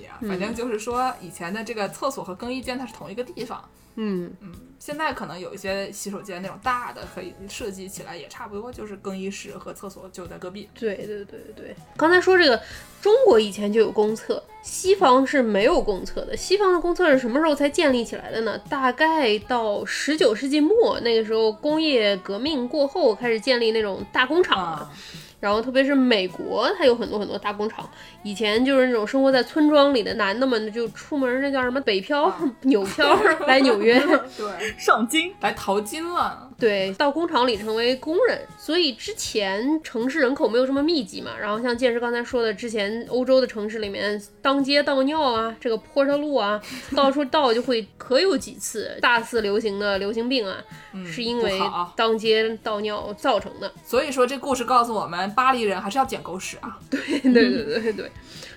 [0.03, 3.63] 呀反正就是说，以前的这个厕所和更衣间它是同一个地方。
[3.97, 10.69] 嗯嗯，现在可能有一些洗手间那种大的，可以设计起来也差不多，就是更衣室和厕所就在隔壁。
[10.79, 11.77] 对对对对对。
[11.97, 12.61] 刚才说这个，
[13.03, 16.37] 中国以前就有公厕，西方是没有公厕的。
[16.37, 18.59] 西方的公厕是什么时候才建立起来的呢？
[18.71, 24.65] 大概到十九世纪末，那个时候工业革命过后开始建立那种大工厂嘛。
[24.73, 24.93] 啊，
[25.41, 27.89] 然后特别是美国，它有很多很多大工厂。
[28.23, 33.99] 以前就是那种生活在村庄里的男的们，就出门那叫什么北漂、 纽漂来纽约，
[34.37, 36.50] 对，上京，来淘金了。
[36.61, 38.39] 对，到工厂里成为工人。
[38.59, 41.33] 所以之前城市人口没有这么密集嘛。
[41.41, 46.61] 然后像建师刚才说的，之前欧洲的城市里面当街倒尿啊，这个坡上路啊，
[46.95, 50.63] 到处倒就会可有几次大肆流行的流行病啊，
[51.05, 51.59] 是因为
[51.97, 53.73] 当街倒尿造成的。
[53.85, 56.79] 所以说这故事告诉我们，巴黎人还是要捡狗屎啊。
[56.91, 58.11] 对对对对对，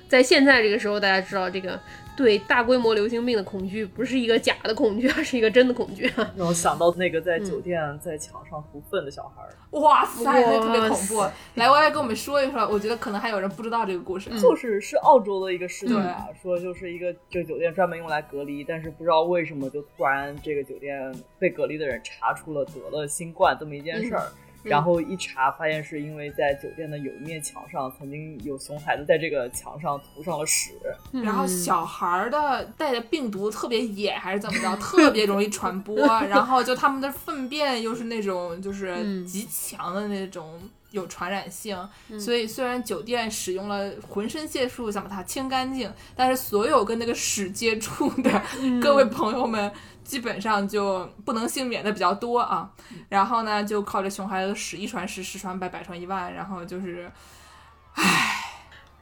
[0.10, 1.80] 在现在这个时候，大家知道这个
[2.16, 6.34] 对大规模流行病的恐惧不是一个假的恐惧， 而是一个真的恐惧啊。
[6.38, 9.50] 让我想到那个在酒店在墙上涂粪的小孩儿，
[9.80, 11.22] 哇塞，那特别恐怖。
[11.56, 14.30] 来，歪歪跟我们说一说，我觉得可能还有人不知道这个故事。
[14.40, 24.32] 就是是澳洲的一个事情啊，说就是一个这个酒店专门用来隔离，但是不知道为什么就突然这个酒店被隔离的人查出了得了新冠这么一件事儿。
[24.64, 30.72] 然后一查，发现是因为在酒店的有一面墙上，曾经有熊孩子在这个墙上涂上了屎。
[31.12, 35.96] 然后小孩儿的带的病毒特别野，还是怎么着，特别容易传播。
[36.28, 40.60] 然后就他们的粪便又是那种就是嗯极强的那种
[40.92, 41.78] 有传染性，
[42.20, 48.42] 所以虽然酒店使用了浑身解数想把它清干净，但是所有跟那个屎接触的
[48.82, 49.72] 各位朋友们。
[50.04, 52.70] 基本上就不能幸免的比较多啊，
[53.10, 57.12] 然后呢，就靠着熊孩子使一传十，十传百，百传一万，然后就是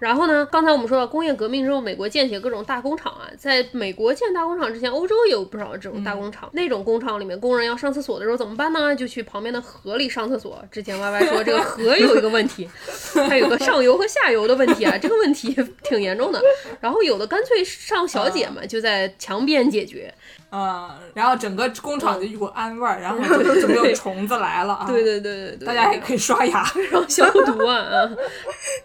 [0.02, 3.30] 然后呢，刚才我们说到工业革命之后，美国建起了各种大工厂啊。
[3.38, 6.50] 在美国建大工厂之前，欧洲也有不少这种大工厂。
[6.54, 8.96] 那种工厂里面，工人要上厕所的时候怎么办呢？
[8.96, 10.60] 就去旁边的河里上厕所。
[10.72, 12.68] 之前 Y Y 说这个河有一个问题，
[13.14, 16.42] 它有个上游和下游的问题啊，这个问题 挺严重的。
[16.80, 20.12] 然后有的干脆上小姐嘛，就在墙边解决。
[20.52, 24.86] 嗯，然后整个工厂就一股氨味儿，然后就就没有虫子来了啊。
[24.88, 26.66] 对对对对对，大家也可以刷牙。
[26.92, 28.10] 然后消毒啊，啊，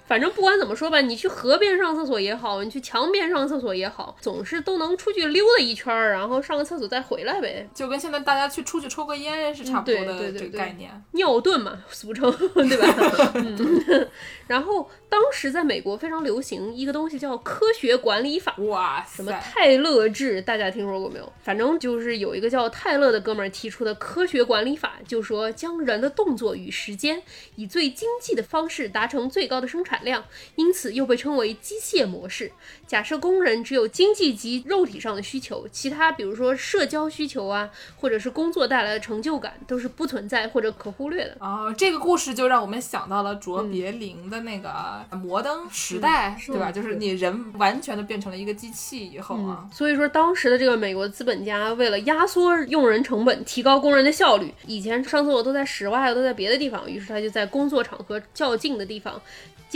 [0.07, 7.68] 反正不管怎么说吧，你去河边上厕所也好，你去墙边上厕所也好，总是都能出去溜达一圈儿，然后上个厕所再回来呗。
[7.74, 10.90] 就跟现在大家去出去抽个烟是差不多的对对对这个概念。
[11.12, 13.32] 尿遁嘛，俗称， 对吧？
[13.34, 14.08] 嗯。
[14.46, 21.32] 然后当时在美国非常流行一个东西叫科学管理法，哇什么，泰勒制，大家听说过没有？
[21.42, 27.22] 反正就是有一个叫泰勒的哥们儿提出的科学管理法，就说将人的动作与时间
[27.54, 30.24] 以最经济的方式达成最高的生产量，
[30.56, 32.52] 因此又被称为机械模式。
[32.86, 41.36] 假设工人只有经济及肉体上的需求，其他比如说社交需求啊，或者是工作带来的成就感，都是不存在或者可忽略的。
[41.40, 46.70] 哦，这个故事就让我们想到了卓嗯别林的那个摩登时代，对吧？
[46.70, 59.20] 就是你人完全的变成了一个机器以后啊，所以说，当时的这个美国资本家为了压缩用人成本，提高工人的效率，以前上厕所都在室外，都在别的地方，于是他就在工作场合较近的地方。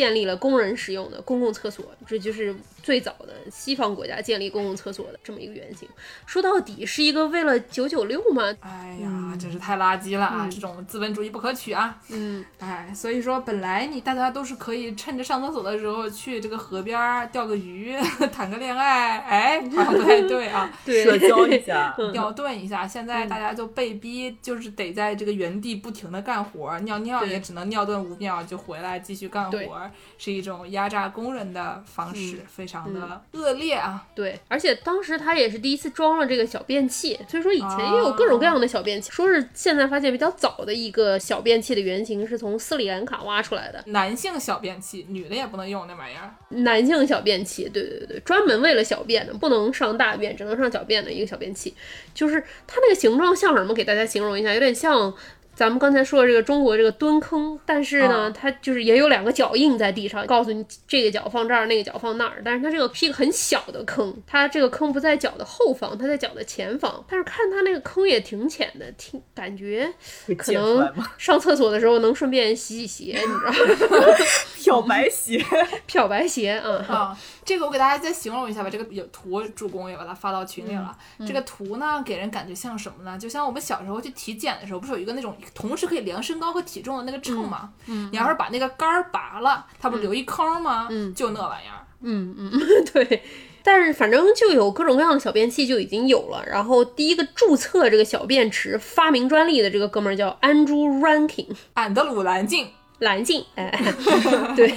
[0.01, 5.87] 建立了工人使用的公共厕所，这就是最早的西方国家建立公共厕所的这么一个原型。
[6.25, 10.49] 说到底是一个为了九九六吗，哎呀，真是太垃圾了啊！
[10.51, 11.99] 这种资本主义不可取啊！
[12.09, 17.95] 嗯，哎，所以说本来你大家都是可以趁着上厕所的时候去这个河边钓个鱼、
[18.33, 20.73] 谈个恋爱，哎， 好像不太对啊。
[20.83, 34.07] 对，社交一下， 尿遁一下，现在大家就被逼，就是得在这个原地不停的干活，尿尿也只能尿遁五秒就回来继续干对活，是一种压榨工人的方式，非常的恶劣啊！
[34.15, 39.11] 对，而且当时他也是第一次装了这个小便器，所以说以前也有各种各样的小便器。
[39.11, 46.35] 说是现在发现比较早的一个小便器的原型是从斯里兰卡挖出来的男性小便器，女的也不能用那玩意儿。
[46.51, 51.75] 男性小便器，对对对，专门为了小便的，不能上大便，只能上小便的一个小便器。
[52.15, 53.75] 就是它那个形状像什么？
[53.75, 55.13] 给大家形容一下，有点像。
[55.61, 62.41] 咱们刚才说的这个中国这个蹲坑，但是呢，啊它就是也有两个脚印在地上，告诉你这个脚放这儿，那个脚放那儿。
[62.43, 67.05] 但是它这个是一个很小的坑，它这个坑不在脚的后方，它在脚的前方。
[67.07, 69.87] 但是看它那个坑也挺浅的，挺感觉
[70.27, 70.91] 会可能？
[71.19, 74.17] 上厕所的时候能顺便洗洗鞋，你知道吗？
[74.65, 75.45] 漂白鞋，
[75.85, 76.71] 漂白鞋啊。
[76.89, 77.19] 啊，
[77.51, 78.71] 这个我给大家再形容一下吧。
[78.71, 80.97] 这个有图，助攻也把它发到群里了。
[81.27, 83.19] 这个图呢，给人感觉像什么呢？
[83.19, 87.71] 就像我们小时候去体检的时候，不是有一个那种同时可以量身高和体重的那个秤吗？
[87.87, 90.87] 嗯，你要是把那个杆儿拔了，它不是留一坑吗？
[90.91, 91.85] 嗯，就那玩意儿。
[92.03, 92.53] 嗯嗯，
[92.95, 93.25] 对。
[93.65, 96.45] 但是反正就有各种各样的小便器就已经有了。
[96.47, 102.69] 然后第一个注册这个小便池发明专利的这个哥们儿叫 Andrew Rankin，安德鲁蓝镜，
[103.01, 103.77] 蓝镜，哎，
[104.55, 104.71] 对。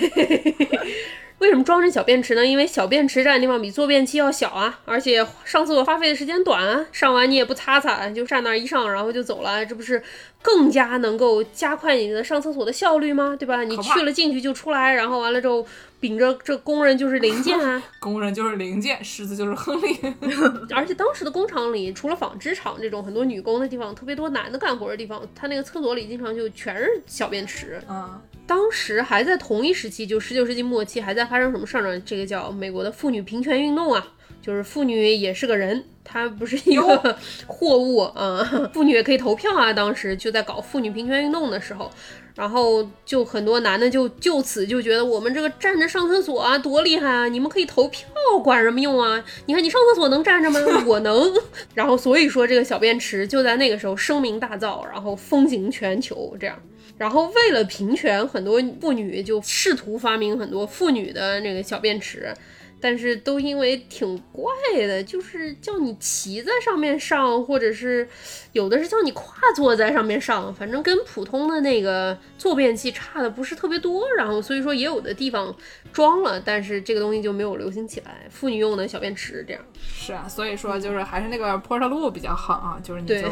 [1.43, 2.45] 为什么装成小便池呢？
[2.45, 10.01] 因为小便池占的地方比坐便器要小啊，而且上厕所花费的时间短啊，上完你也不擦擦，就站那儿一上，然后就走了，这不是
[10.41, 13.35] 更加能够加快你的上厕所的效率吗？
[13.37, 13.63] 对吧？
[13.65, 15.65] 你去了进去就出来，然后完了之后
[15.99, 19.97] 秉着这工人就是零件啊， 工人就是零件，狮子就是亨利。
[20.73, 27.81] 而且当时的工厂里，除了纺织厂这种很多女工的地方，特别多男的干活的地方，他那个厕所里经常就全是小便池。
[27.89, 32.01] 嗯，当时还在同一时期，就十九世纪末期，还在发生什么事儿呢？
[32.05, 34.05] 这个叫美国的妇女平权运动啊，
[34.41, 37.17] 就是妇女也是个人，她不是一个
[37.47, 39.71] 货物啊，妇女也可以投票啊。
[39.71, 41.89] 当时就在搞妇女平权运动的时候。
[42.35, 47.27] 然后就很多男的就就此就觉得我们这个站着上厕所啊多厉害啊！
[47.27, 48.09] 你们可以投票，
[48.43, 49.23] 管什么用啊？
[49.45, 50.59] 你看你上厕所能站着吗？
[50.87, 51.31] 我能。
[51.75, 56.59] 然后所以说这个小便池就在那个时候声名大噪，然后风行全球这样。
[56.97, 62.33] 然后为了平权，很多妇女就试图发明很多妇女的那个小便池，
[62.79, 64.53] 但是都因为挺怪
[64.85, 68.07] 的，就是叫你骑在上面上，或者是
[68.51, 69.25] 有的是叫你跨
[69.55, 74.05] 坐在上面上，反正跟普通的那个坐便器差的不是特别多。
[74.15, 75.53] 然后所以说也有的地方
[75.91, 79.63] 装了，但是这个东西就没有流行起来，妇女用的小便池这样。
[79.81, 83.27] 是啊，所以说就是还是那个坡上路比较好啊，就是你就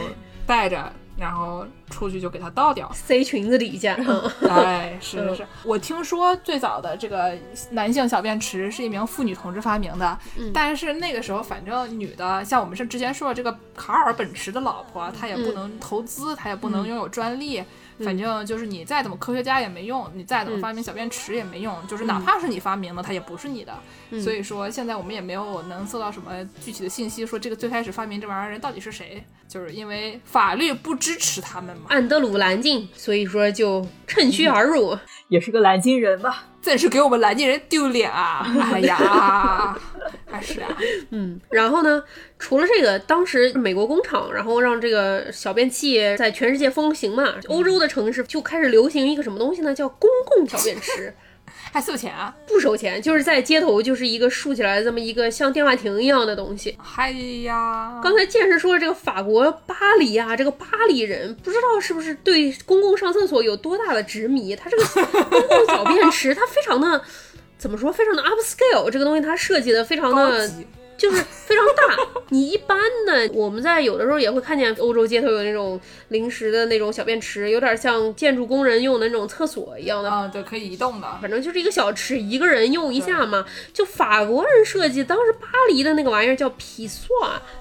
[0.47, 2.91] 带着，然后出去就给它倒掉。
[2.93, 7.37] 塞裙子底下， 嗯，哎，是是是，我听说最早的这个
[7.71, 10.17] 男性小便池是一名妇女同志发明的，
[10.53, 17.63] 但是那个时候反正女的，像我们是之前说的这个卡尔本池的老婆，她也不能投资，她也不能拥有专利。
[18.03, 23.73] 反正就是你再怎么科学家也没用，你再怎么发明小便池也没用，就是哪怕是你发明的，它也不是你的。
[24.21, 26.31] 所以说现在我们也没有能搜到什么
[26.63, 31.83] 具体的信息，说这个最开始发明这玩意儿的人到底是谁，就是因为法律不支持他们嘛。
[31.89, 34.97] 安德鲁蓝镜，所以说就趁虚而入。
[35.29, 36.45] 也是个蓝鲸人吧？
[36.61, 38.45] 真是给我们南京人丢脸啊！
[38.71, 39.75] 哎呀，
[40.29, 40.77] 还是啊，
[41.09, 42.03] 嗯，然后呢，
[42.37, 49.73] 除了这个，当时美国工厂，然后让这个小便器在全世界风行嘛，欧洲的城市就开始流行一个什么东西呢？
[49.73, 51.13] 叫公共小便池，
[51.73, 52.35] 还收钱啊？
[52.45, 56.77] 不收钱，就是在街头就是一个竖起来的这么一个像电话亭一样的东西。
[56.77, 57.11] 嗨
[57.43, 64.83] 呀，刚才剑士说的这个法国巴黎啊，这个巴黎人不知道是不是对公共上厕所有多大的执迷，他这个
[65.29, 67.01] 公共小便池，他非常的
[67.57, 70.67] 怎么说，非常的 upscale，这个东西它设计的非常的级，
[71.01, 71.97] 就是非常大。
[72.29, 72.77] 你一般
[73.07, 80.09] 呢，我们在有的时候也会看见欧洲街头有那种临时的那种小便池，有点像建筑工人用的那种厕所一样的。
[80.11, 81.07] 啊，对，可以移动的。
[81.19, 83.43] 反正就是一个小池，一个人用一下嘛。
[83.73, 87.07] 就法国人设计，当时巴黎的那个玩意儿叫皮索，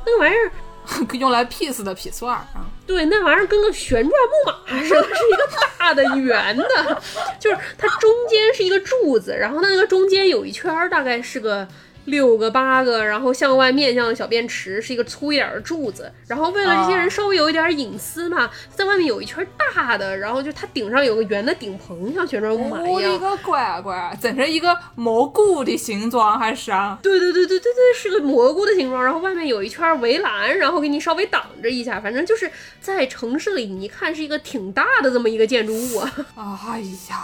[0.05, 0.53] 那个玩意儿，
[1.19, 7.03] 用来 peace 的匹 swar 啊，对，那玩意儿跟个旋转木马似的，是一个大的圆的，
[7.41, 11.67] 就是它中间是一个柱子，然后那个中间有一圈儿，大概是个。
[12.11, 22.93] 六个八个，然后向外面向的小便池是一个粗一点的柱子，然后为了这些人稍微有一点隐私嘛，在外面有一圈大的，然后就它顶上有个圆的顶棚，像旋转木马一样。
[22.93, 26.99] 我的个乖乖，整成一个蘑菇的形状还是啊？
[27.03, 32.51] 对对对对对对，是个蘑菇的形状，然后外面有一圈围栏，然后给你稍微挡着一下，反正就是
[32.81, 36.13] 在城市里，你一看是一个挺大的这么一个建筑物啊。
[36.37, 37.17] 哎呀，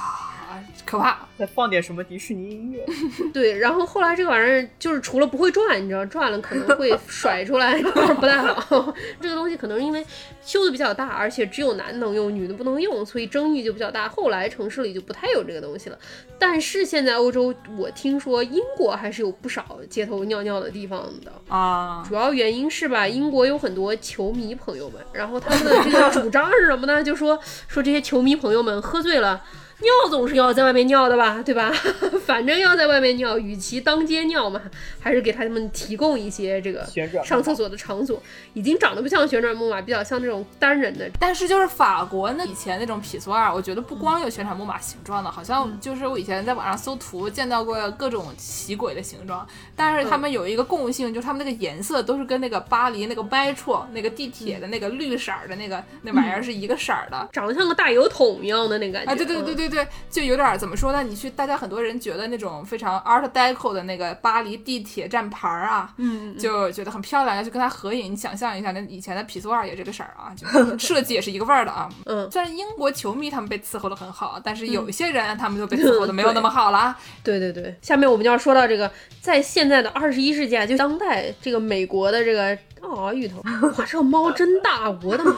[0.85, 1.19] 可怕！
[1.39, 2.85] 再放点什么迪士尼音乐？
[3.33, 8.95] 对，然后后来这个玩意儿就是除了不会转，你知道转了可能会甩出来， 不太好。
[9.21, 10.05] 这个东西可能因为
[10.43, 14.09] 修的比较大，而且只有男能用，女的不能用，所以争议就比较大。
[14.09, 15.99] 后来城市里就不太有这个东西了。
[16.39, 21.33] 但是现在欧洲，我听说英国还是有不少街头尿尿的地方的。
[21.55, 27.03] 啊，主要原因是吧，英国有很多球迷朋友们，然后他们的这个主张是什么呢？
[27.05, 27.39] 就说
[27.69, 29.43] 说这些球迷朋友们喝醉了，
[29.81, 31.71] 尿总是要在外面尿的吧，对吧？
[32.25, 34.61] 反正要在外面尿，与其当街尿嘛，
[34.99, 38.21] 还是给他们提供一些这个旋转上厕所的场所。
[38.55, 41.07] 已经长得不像旋转木马，比较像那种单人的。
[41.21, 49.47] 但是就是法国那以前那种皮索尔，我觉得不光有旋转木马形状的，好像就是我以前在网上搜图见到过各种奇诡的形状。
[49.77, 57.29] 但是他们有一个共性，就是他们那个颜色都是跟那个巴黎那个 metro 那个地铁的那个绿色儿的那个那玩意儿是一个色儿的。
[57.31, 59.13] 长得像个大油桶一样的那感觉。
[59.13, 61.03] 啊，对对对对对对，就有点怎么说呢？
[61.03, 68.13] 你去，大家很多人觉得那种非常 Art Deco 的那个巴黎地铁站牌儿啊，嗯，就觉得很漂亮，要去跟它合影。
[68.13, 70.47] 你想象一下，那以前的皮索尔也这个色儿啊，就
[70.79, 71.89] 设计也是一个味儿的啊。
[72.05, 76.97] 嗯，虽然英国球迷他们被伺候的很好，但是有一些人他们就被伺候的没有那么 好了。
[77.23, 78.91] 对对对，下面我们就要说到这个，
[79.21, 85.33] 在现在的二十一世纪，啊，就当代这个美国的这个啊芋头，哇，这个猫真大，我的妈，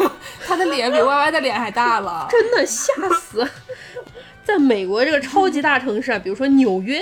[0.46, 3.46] 它的脸比 Y Y 的脸还大了，真的吓死。
[4.44, 7.00] 在美国这个超级大城市啊，比如说纽约。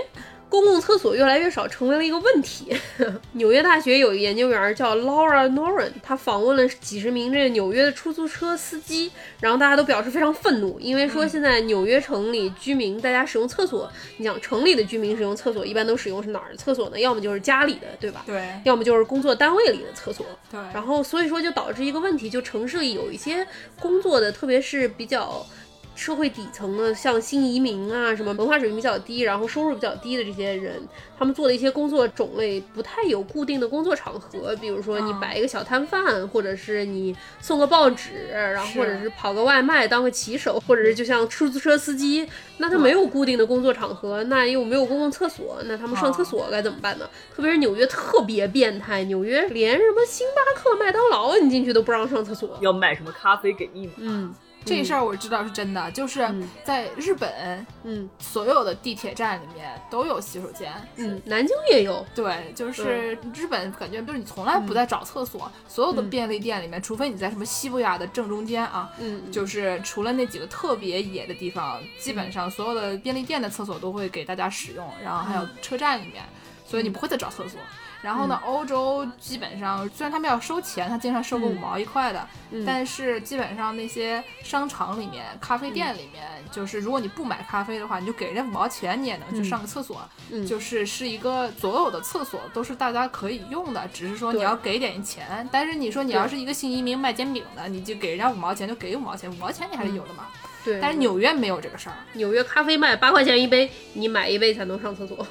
[0.48, 2.76] 公共厕所越来越少，成为了一个问题。
[3.32, 17.00] 纽约大学有一个研究员叫 Laura Noren，他访问了几十名这个纽约的出租车司机，然后大家都表示非常愤怒，因为说现在纽约城里居民大家使用厕所，你想城里的居民使用厕所一般都使用是哪儿的厕所呢？
[17.00, 18.22] 要么就是家里的，对吧？
[18.26, 18.46] 对。
[18.64, 20.26] 要么就是工作单位里的厕所。
[20.50, 20.60] 对。
[20.74, 23.46] 然后所以说就导致一个问题，就城市里有一些
[23.80, 25.46] 工作的，特别是比较。
[25.94, 30.82] 社会底层的，像新移民啊，什么文化水平比较低，然后收入比较低的这些人，
[31.18, 47.08] 他们做的一些工作种类不太有固定的工作场合，比如说你摆一个小摊贩，或者是你送个报纸，然后或者是跑个外卖当个骑手，或者是就像出租车司机，那他没有固定的工作场合，那又没有公共厕所，那他们上厕所该怎么办呢？
[47.34, 53.92] 特别是纽约特别变态，纽约连什么星巴克、麦当劳你进去都不让上厕所，要买什么咖啡给你吗？
[53.98, 54.34] 嗯。
[54.64, 56.28] 这事儿我知道是真的，就是
[56.64, 76.22] 在日本，嗯，所有的地铁站里面都有洗手间，嗯，南京也有，对，就是日本感觉就是你从来不在找厕所，所有的便利店里面，除非你在什么西伯亚的正中间啊，嗯，就是除了那几个特别野的地方，基本上所有的便利店的厕所都会给大家使用，然后还有车站里面，
[76.66, 77.60] 所以你不会再找厕所。
[78.02, 82.28] 然后呢，欧洲基本上虽然他们要收钱，他经常收个五毛一块的，
[82.66, 90.00] 但是基本上那些商场里面、咖啡店里面，就是如果你不买咖啡的话，你就给人家五毛钱，你也能去上个厕所。
[90.48, 95.48] 就是是一个所有的厕所都是大家可以用的，只是说你要给点钱。
[95.52, 100.26] 但是你说你要是一个新移民卖煎饼的，你就给人家五毛钱，就给五毛钱，五毛钱你还是有的嘛。
[100.64, 100.78] 对。
[100.80, 105.26] 但是纽约没有这个事儿，纽约咖啡卖八块钱一杯，你买一杯才能上厕所。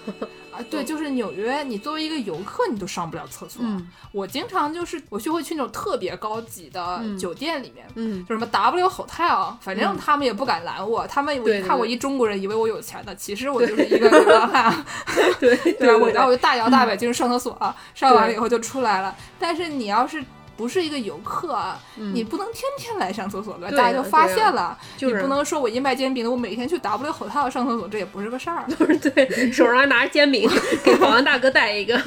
[0.52, 3.64] 啊，对，就是纽约，你作为一个游客，你都上不了厕所。
[4.12, 11.08] 我经常就是我就会去那种特别高级的酒店里面，嗯，就什么 W Hotel，反正他们也不敢拦我。
[11.08, 14.86] 他们我一看我一中国人，以为我有钱的，其实我就是一个流浪汉。
[15.40, 17.58] 对对，我然后我就大摇大摆进去上厕所，
[17.96, 19.16] 上完了以后就出来了。
[19.40, 20.22] 但是你要是。
[20.62, 21.60] 不是一个游客，
[21.96, 23.68] 你不能天天来上厕所吧？
[23.72, 28.64] 大家就发现了，你不能说我一卖煎饼的，我每天去 W Hotel 上厕所，这也不是个事儿。
[29.02, 30.48] 对，手上还拿着煎饼，
[30.86, 31.98] 给保安大哥带一个。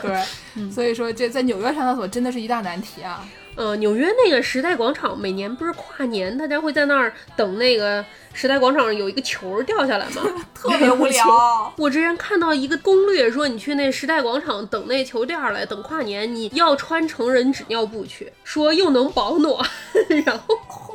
[0.00, 3.26] 对，所以说这在纽约上厕所真的是一大难题啊。
[3.56, 10.22] 呃，纽约那个时代广场，每年不是跨年，大家会在那儿等那个时代广场有一个球掉下来吗？
[10.54, 11.72] 特别无聊。
[11.78, 19.56] 我之前看到一个攻略说，你去那时代广场等那球掉下来，等跨年，你要穿成人纸尿布去，说又能保暖，
[20.26, 20.94] 然后好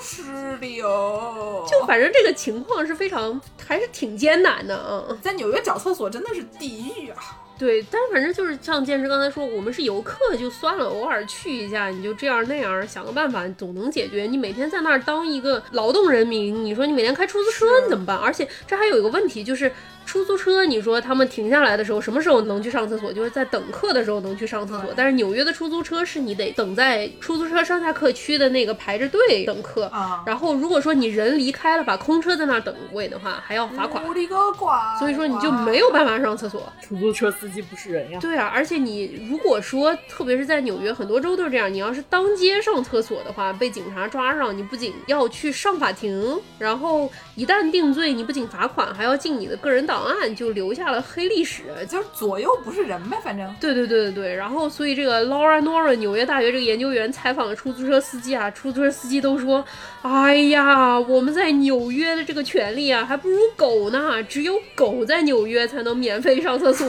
[0.00, 1.66] 是的哟。
[1.68, 5.04] 就反正这个情况是非常，还是挺艰难的啊。
[5.20, 7.16] 在纽约找厕所真的是地狱啊。
[7.60, 14.22] 对，但是反正就是像剑师刚才说，我们是游客就算了，偶尔去一下，你就这样那样想个办法，总能解决。
[14.22, 18.16] 你每天在那儿当一个劳动人民，你说你每天开出租车你怎么办？
[18.16, 19.70] 而且这还有一个问题就是。
[20.10, 23.12] 出租车，你说他们停下来的时候，什么时候能去上厕所？
[23.12, 24.92] 就是在等客的时候能去上厕所。
[24.96, 29.84] 但是纽约的出租车是你得等在出租车上下客区的那个排着队等客。
[29.84, 30.24] 啊。
[30.26, 34.04] 然后如果说你人离开了，把空车在那儿等位的话，还要罚款。
[34.04, 34.74] 我的个乖！
[34.98, 36.60] 所以说你就没有办法上厕所。
[36.82, 38.18] 出租车司机不是人呀。
[38.20, 50.90] 对啊，而且你如果说，特别是在纽约，很多州都是这样，你要是当街上厕所的话，被警察抓上，你不仅要去上法庭，然后一旦定罪，你不仅罚款，还要进你的个人档案，就留下。
[50.90, 53.54] 了黑历史，就是左右不是人呗，反正。
[53.60, 59.64] 对对对对对，然后所以这个 Laura Noren 纽约大学这个研究员采访了出租车司机啊，出租车司机都说，
[60.02, 66.88] 哎呀，我们在纽约的这个权利啊，还不如狗呢，只有狗在纽约才能免费上厕所。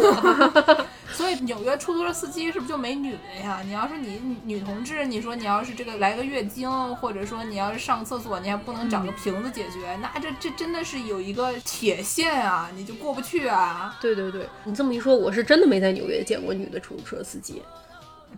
[1.14, 3.62] 所以纽约出租车司机是不是就没女的呀？
[3.66, 13.98] 你要是你女同志，你说你要是这个来个月经，或者说你要是上厕所，你还不能找个瓶子解决，那这这真的是有一个铁线啊，你就过不去啊。
[14.02, 17.62] 对对对，你这么一说，我是真的没在纽约见过女的出租车司机。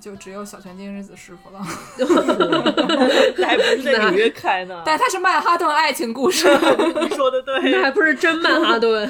[0.03, 1.65] 就只有小泉今日子师傅了，
[3.37, 4.83] 那 还不是在纽约开呢？
[4.85, 6.45] 但他是曼哈顿爱情故事。
[7.01, 9.09] 你说的对，那还不是真曼哈顿。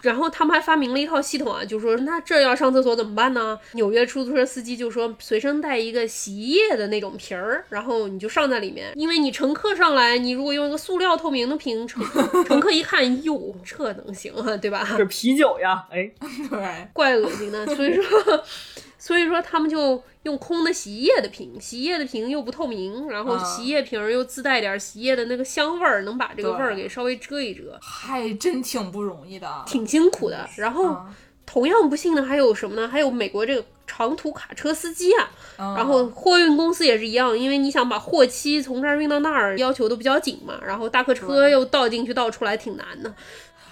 [0.00, 3.58] 然后他们还发明了一套系统啊，就说那这要上厕所怎么办呢？
[3.72, 12.02] 纽约出租车司机就说随身带一个洗衣液的那种瓶儿，然后你就上在里面，因为你乘客上来，你如果用一个塑料透明的瓶，乘
[12.46, 14.86] 乘客一看，哟，这能行啊，对吧？
[14.96, 16.10] 是啤酒呀，哎，
[16.48, 17.66] 对，怪恶心的。
[17.76, 18.42] 所以说，
[18.96, 20.02] 所以说他们就。
[20.24, 30.48] 用空的洗衣液的瓶，洗衣液的瓶又不透明，然后洗衣液瓶又自带点洗衣液的那个香味儿，能把这个味儿给稍微遮一遮，还真挺不容易的，挺辛苦的。
[30.56, 30.96] 然后
[31.46, 32.86] 同样不幸的还有什么呢？
[32.86, 43.12] 还有美国这个长途卡车司机啊，然后货运公司也是一样，因为你想把货期从这儿运到那儿，要求都比较紧嘛，然后大客车又倒进去倒出来挺难的。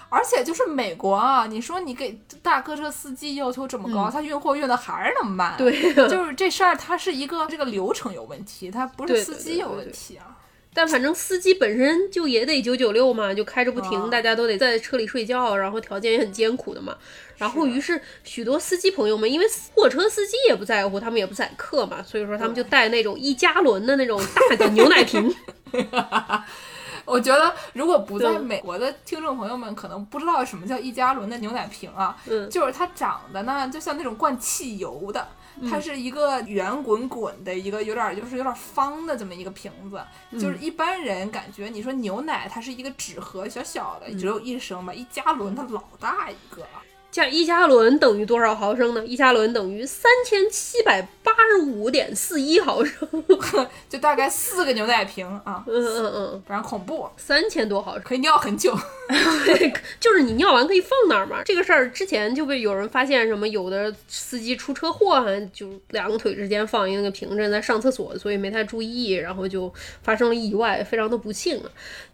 [0.09, 5.55] 而且就是美国啊，你说你给大客车司机要求这么高，他运货运的还是那么慢。
[5.57, 10.35] 对，就是这事儿，它是一个这个流程有问题，它不是司机有问题啊。
[10.71, 16.95] 但反正司机本身就也得九九六嘛，就开着不停，大家都得在车里睡觉，然后条件也很艰苦的嘛。
[17.37, 25.33] 然后于是许多司机朋友们，因为货车司机也不在乎，他们也不载客嘛，所以说他们就带那种一加仑的那种大的牛奶瓶。
[27.09, 35.27] 我觉得，如果不在美国的听众朋友们可能不知道什么叫一加仑的牛奶瓶啊，嗯，就是它长得呢，就像那种灌汽油的，
[35.69, 40.01] 它是一个圆滚滚的一个有点就是有点方的这么一个瓶子，
[40.39, 46.65] 就是一般人感觉你说牛奶它是一个纸盒小小的，只有一升吧，一加仑它老大一个。
[47.11, 49.03] 加一加仑等于多少毫升呢？
[49.03, 53.07] 一加仑等于三千七百八十五点四一毫升，
[53.89, 55.63] 就大概四个牛奶瓶啊。
[55.65, 57.09] 嗯嗯嗯，非常恐怖。
[57.17, 58.77] 三千多毫升可以尿很久，
[59.99, 61.41] 就是你尿完可以放那儿嘛。
[61.43, 71.59] 这个事儿之前就被有人发现，什么有的司机出车祸，就两个腿之间放一个瓶子在上厕所，所以没太注意，然后就发生了意外，非常的不幸。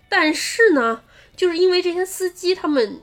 [0.07, 1.01] 但是呢，
[1.35, 3.01] 就是因为这些司机他们。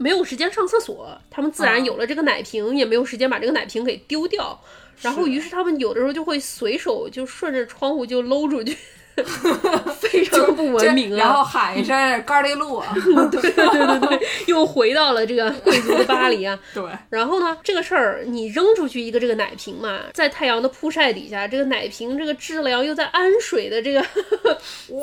[0.00, 4.58] 没有时间上厕所，他们自然有了这个奶瓶，也没有时间把这个奶瓶给丢掉。
[5.02, 8.76] 然后，于是他们有的时候就会随手就顺着窗户就搂出去，
[10.00, 11.18] 非常不文明啊！
[11.18, 11.94] 然后喊一声
[12.24, 12.82] “咖喱路
[13.30, 16.58] ”，对对对对，又回到了这个贵族的巴黎啊！
[16.74, 16.82] 对。
[17.08, 24.02] 然后呢，这个事儿你扔出去一个这个奶瓶嘛，在太阳的曝晒底下，这个奶瓶这个质量又在氨水的这个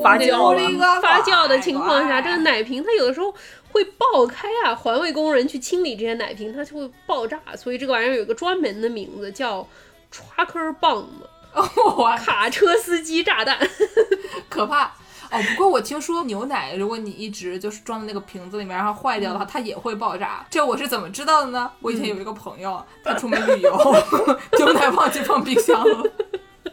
[0.04, 3.34] 发酵发酵的情况下，这个奶瓶它有的时候。
[3.72, 4.74] 会爆开啊！
[4.74, 7.39] 环卫工人去清理这些奶瓶，它就会爆炸。
[7.55, 9.68] 所以这个玩意儿有一个专门的名字，叫
[10.11, 11.05] trucker bomb，
[11.53, 13.57] 哦卡车司机炸弹，
[14.49, 14.86] 可怕
[15.30, 15.41] 哦。
[15.49, 20.45] 不过我听说牛奶，如果你一直就是装在那个瓶子里面，然后坏掉的话，它也会爆炸。
[20.49, 21.70] 这我是怎么知道的呢？
[21.82, 23.95] 我以前有一个朋友，他出门旅游，
[24.57, 26.09] 牛奶忘记放冰箱了，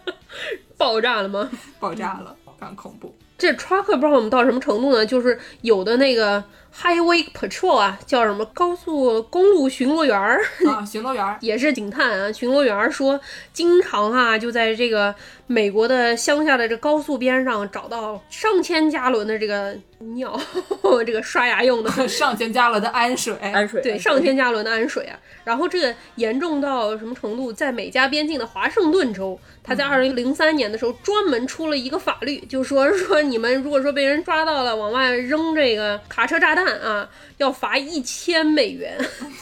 [0.79, 1.51] 爆炸了吗？
[1.79, 3.15] 爆炸了，非常恐怖。
[3.37, 5.05] 这 trucker bomb 到什么程度呢？
[5.05, 6.43] 就是有的那个。
[6.77, 12.33] Highway Patrol 啊，叫什么高速公路巡逻员儿啊，巡逻员 也是警探啊。
[12.33, 13.19] 巡逻员说，
[13.53, 15.15] 经常啊，就在这个
[15.47, 19.77] 美国的乡下的这高速边上找到上千加仑的这个
[20.15, 20.39] 尿，
[21.07, 25.19] 这个刷牙用的 上千加仑的氨水，氨水对，上千加仑的氨水啊。
[25.45, 27.53] 然后这个严重到什么程度？
[27.53, 37.09] 在美加边境的华盛顿州，他在二零零三年的时候专门出了一个法律，就说说你们如果说被人抓到了往外扔这个卡车炸弹啊，
[37.39, 38.99] 要罚一千美元。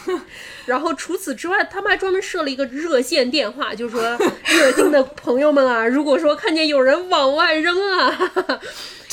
[0.65, 8.31] 然后除此之外，他们还专门设了一个热线电话，就是说热心的朋友们啊，如果说看见有人往外扔啊。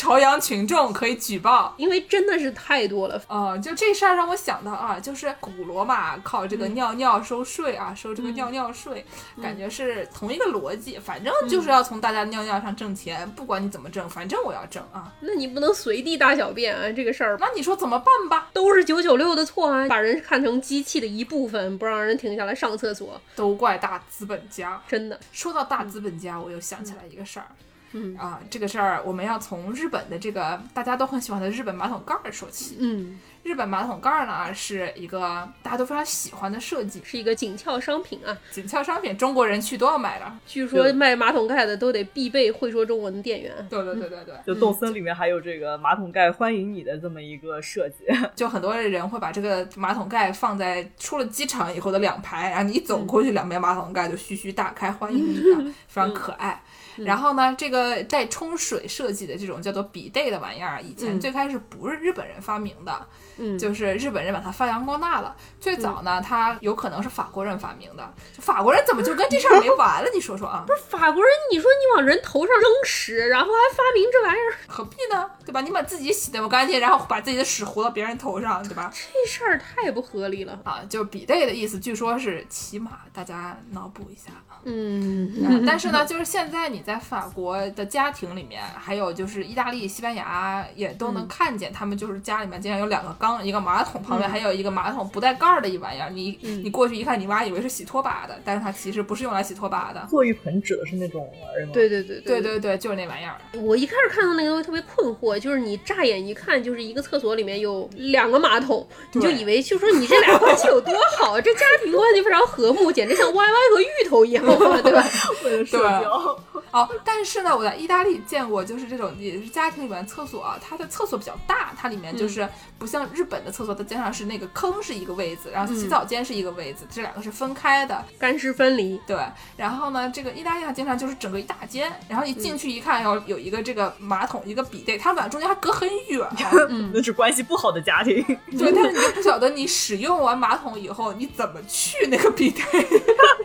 [0.01, 3.22] 朝阳群众可以举报，因为真的是太多了。
[3.28, 9.05] 呃，就这事儿让我想到啊，就是古罗马靠这个尿尿收税啊，收这个尿尿税，
[9.42, 10.98] 感觉是同一个逻辑。
[10.98, 15.12] 反正就是要从大家尿尿上挣钱，不管你怎么挣，反正我要挣啊。
[15.20, 17.36] 那你不能随地大小便啊，这个事儿。
[17.38, 18.48] 那你说怎么办吧？
[18.55, 24.80] 都是九九六的错啊，把人看成机器的一部分，不让人停下来上厕所，都怪大资本家。
[24.88, 27.44] 真的，说到大资本家，我又想起来一个事儿。
[27.93, 32.76] 嗯啊，这个事儿我们要从日本的这个大家都很喜欢的日本马桶盖儿说起。
[32.80, 38.36] 嗯，日本马桶盖儿呢是一个大家都非常喜欢的设计，是一个紧俏商品啊。
[38.51, 40.32] 紧俏商品，中国人去都要买的。
[40.47, 43.53] 据说卖马桶盖的都得必备会说中文的店员。
[43.68, 48.05] 对对对对对，就动森里面还有这个马桶盖欢迎你的这么一个设计，
[48.36, 56.62] 就很多人会把这个马桶盖放在出了机场以后的两排，然后你一走过去，两边马桶盖就徐徐打开欢迎你，啊， 非常可爱。
[57.05, 63.07] 然后呢，这个带冲水设计的这种叫做笔袋的玩意儿，以前最开始不是日本人发明的，
[63.38, 65.34] 嗯，就是日本人把它发扬光大了。
[65.61, 70.11] 最早呢，它有可能是法国人发明的，就法国人怎么就跟这事儿没完了？
[70.14, 70.64] 你说说啊？
[70.68, 75.30] 不是法国人，你说你往人头上扔屎，然后还发明这玩意儿，何必呢？
[75.44, 75.61] 对吧？
[75.61, 78.92] 你把自己洗的不干净，然后把自己的屎糊到别人头上，对吧？
[78.92, 80.82] 这事儿太不合理了啊！
[80.88, 84.30] 就笔袋的意思，据说是骑马，大家脑补一下
[84.61, 84.67] 啊。
[84.67, 96.11] 嗯，但是呢，就是现在你在法国的家庭里面，还有就是意大利、西班牙也都能看见，他们就是家里面经常有两个缸，一个马桶旁边还有一个马桶不带盖儿的一玩意儿。
[96.11, 100.07] 你你过去一看，你妈以为是洗拖把的，但是它其实不是用来洗拖把的。
[100.11, 101.73] 坐浴盆指的是那种玩意儿吗？
[101.73, 103.37] 对对对对对对，就是那玩意儿。
[103.61, 114.45] 我一开始看到那个东西特别困惑，就是你乍眼一看就是一个厕所里面有两个马桶，你就以为就说你这俩关系有多好，这家庭关系非常和睦，简直像 Y Y 和芋头一样，
[114.82, 115.05] 对吧？
[115.44, 116.38] 为了社交。
[116.72, 122.48] 哦，但是呢，我在意大利见过，就是这种也是家庭里面厕所，啊它的厕所比较大，它里面就是
[122.78, 129.01] 不像日本的厕所，它经常是那个坑是一个位子，然后洗澡间是一个位子，这两个是分开的，干湿分离。
[129.05, 129.18] 对，
[129.57, 136.28] 然后呢，这个意大利它经常就是整个一大间，然后一进去一看，要有一个这个马桶，一个笔袋，它们俩中间还隔很远，
[136.94, 138.24] 那是关系不好的家庭。
[138.57, 142.62] 对，但是你又不晓得你使用完马桶以后你怎么去那个笔袋，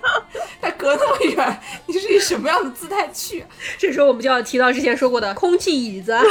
[0.65, 3.45] 它隔那么远，你是以什么样的姿态去？
[3.77, 6.17] 这时候我们就要提到之前说过的空气椅子。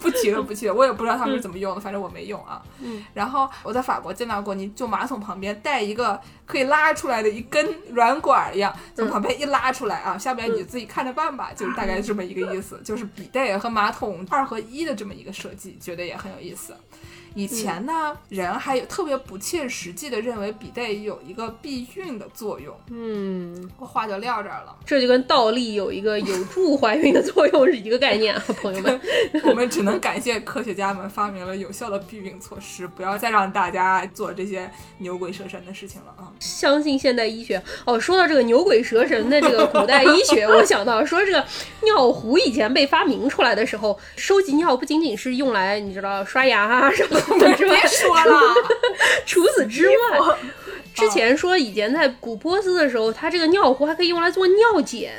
[0.00, 2.60] 不提了，不提了，我也不知道他们是怎么用的，反正我没用啊。
[2.80, 16.74] 嗯，然后我在法国见到过，你就马桶旁边带一个可以拉出来的一根软管一样，从旁边一拉出来啊，下边你自己看着办吧，就是大概这么一个意思，就是笔袋和马桶二合一的这么一个设计，觉得也很有意思。
[17.34, 22.74] 以前呢，人还有特别不切实际的认为笔袋有一个避孕的作用。
[22.90, 24.76] 嗯，话就撂这儿了。
[24.84, 29.00] 这就跟倒立有一个有助怀孕的作用是一个概念啊，朋友们。
[29.44, 36.30] 我们只能感谢科学家们发明了有效的避孕措施，不要再让大家做这些牛鬼蛇神的事情了啊！
[36.38, 37.98] 相信现代医学哦。
[37.98, 41.44] 说到这个牛鬼蛇神的这个古代医学，我想到说这个
[41.82, 47.21] 尿壶以前被发明出来的时候，收集尿不仅仅是用来你知道刷牙啊什么。
[47.38, 48.40] 别说了。
[49.26, 50.18] 除此之外，
[50.94, 55.12] 之前说以前在古波斯的时候，他这个尿壶还可以用来做尿检，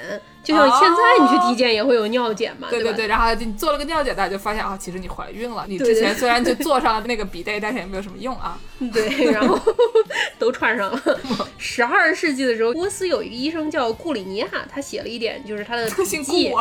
[0.43, 3.07] 就像现在你去体检也会有尿检嘛，对对对。
[3.07, 5.65] 然后你做了个尿检，大家就发现啊，其实你怀孕了。
[5.67, 8.59] 你之前虽然就做上了那个笔袋，但是也没有什么用啊。
[8.91, 9.57] 对，然后
[10.37, 11.01] 都串上了。
[11.57, 16.51] 十二世纪的时候，波斯有一个医生叫库里尼亚，他写了一点，就是他的笔记，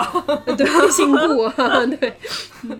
[0.56, 1.48] 对，姓顾，
[1.96, 2.12] 对。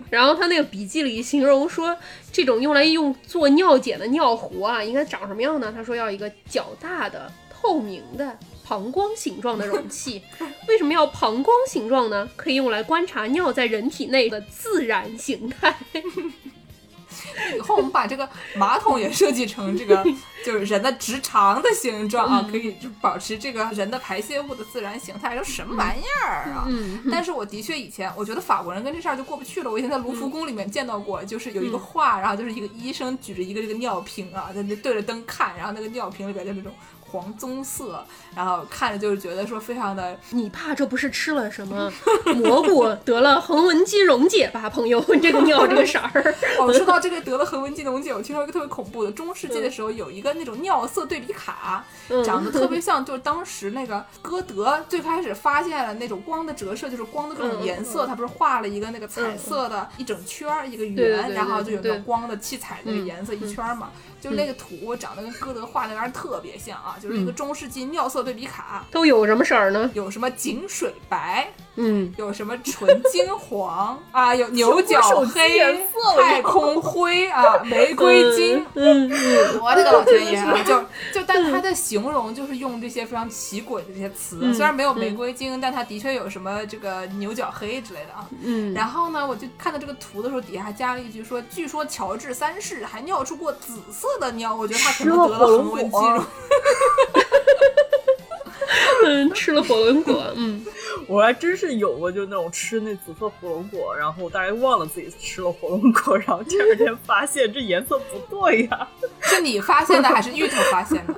[0.09, 1.93] 然后他那个笔记里形容说，
[2.31, 5.73] 这种用来用做尿检的尿壶啊，应该长什么样呢？
[5.75, 8.37] 他说要一个较大的、透明的
[8.73, 10.19] 膀胱形状的容器。
[10.67, 12.27] 为什么要膀胱形状呢？
[12.35, 15.75] 可以用来观察尿在人体内的自然形态。
[17.55, 20.03] 以后我们把这个马桶也设计成这个，
[20.43, 25.35] 就是人的直肠的形状啊，可以就保持这个人的排泄物的自然形态。
[25.35, 26.67] 这什么玩意儿啊？
[27.11, 29.69] 但是我的确以前我觉得法国人跟这事儿就过不去了。
[29.69, 36.73] 我以前在卢浮宫里面见到过，就是有一个画，然后就是一个医生举着一个这个尿瓶啊，在那对着灯看，然后那个尿瓶里边就那种。
[37.13, 38.03] 黄棕色，
[38.35, 41.93] 然后看着就是觉得说非常的，你怕这不是吃了什么
[42.37, 44.99] 蘑菇得了横纹肌溶解吧，朋友？
[45.21, 46.35] 这个尿这个色儿。
[46.57, 51.85] 哦，说到这个 得了横纹肌溶解，我听说一个特别恐怖的，中世纪的时候有一个那种尿色对比卡，
[52.25, 63.91] 长得特别 像，就是当时那个歌德最开始发现了那种光的折射，就是光的各种颜色，他不是画了一个那个彩色的一整圈儿一个圆，然后就有那光的七彩那个颜色一圈嘛。
[64.23, 68.85] 就那个图长得跟歌德画那玩意儿特别像啊，就是一个中世纪尿色对比卡。
[68.89, 69.91] 都有什么色儿呢？
[69.93, 75.01] 有什么井水白，嗯，有什么纯金黄 啊，有牛角
[75.33, 75.59] 黑、
[76.17, 78.65] 太空灰啊，玫瑰金。
[78.73, 79.11] 嗯，
[79.61, 80.57] 我的个老天爷啊！
[80.65, 80.79] 就
[81.19, 88.25] 就，但它的形容就是用这些非常奇诡的这些词，虽然没有玫瑰金，但它的确有什么这个牛角黑之类的啊。
[88.41, 94.07] 嗯，然后呢，我就看到这个图的时候，底下还加了一句说，据说乔治三世还尿出过紫色。
[94.19, 96.23] 的尿，我觉得他可能得了横纹肌肉。
[99.05, 100.23] 嗯， 吃了火龙果。
[100.35, 100.65] 嗯，
[101.07, 108.87] 我还真是有过，就那种吃那紫色火龙果，然后大概忘了自己吃了火龙果，然后第二天发现这颜色不对呀，
[109.21, 111.13] 是你发现的还是芋头发现的？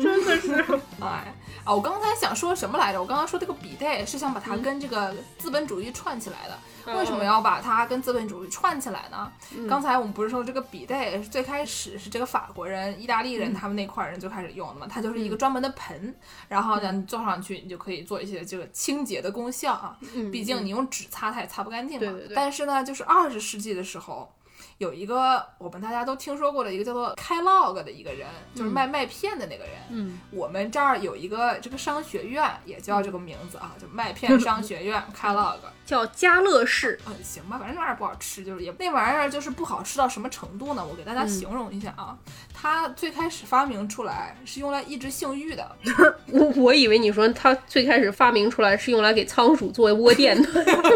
[0.00, 0.64] 真的是，
[1.00, 1.34] 哎。
[1.66, 3.00] 啊，我刚才想说什么来着？
[3.02, 6.56] 我刚刚说这个比代是想把它跟这个资本主义串起来的。
[6.96, 9.32] 为什么要把它跟资本主义串起来呢？
[9.68, 14.86] 刚才我们不是说这个比代最开始是这个法国人、意大利人他们那块人最开始用的嘛？
[14.88, 16.14] 它就是一个专门的盆，
[16.46, 19.98] 然后呢你坐上去，你就可以做一些这个清洁的功效啊。
[20.30, 22.16] 毕竟你用纸擦它也擦不干净嘛。
[22.32, 24.32] 但是呢，就是二十世纪的时候。
[24.78, 29.74] 有一个我们大家都听说过的一个叫做开 log 的一个人，就是卖麦片的那个人。
[29.90, 35.58] 嗯，我们这儿有一个这个商学院，也叫这个名字啊，就麦 片商学院开 log。
[35.86, 40.84] 叫家乐氏，嗯，行吧，反正那玩意儿不好吃，就是也那玩意儿就是不好吃到什么程度呢？
[40.84, 42.18] 我给大家形容一下啊，
[42.52, 45.76] 它最开始发明出来是用来抑制性欲的。
[46.32, 50.48] 我我以为你说它最开始发明出来是用来给仓鼠作为窝垫的，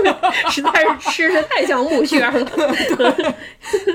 [0.51, 2.33] 实在是吃的太像木屑了。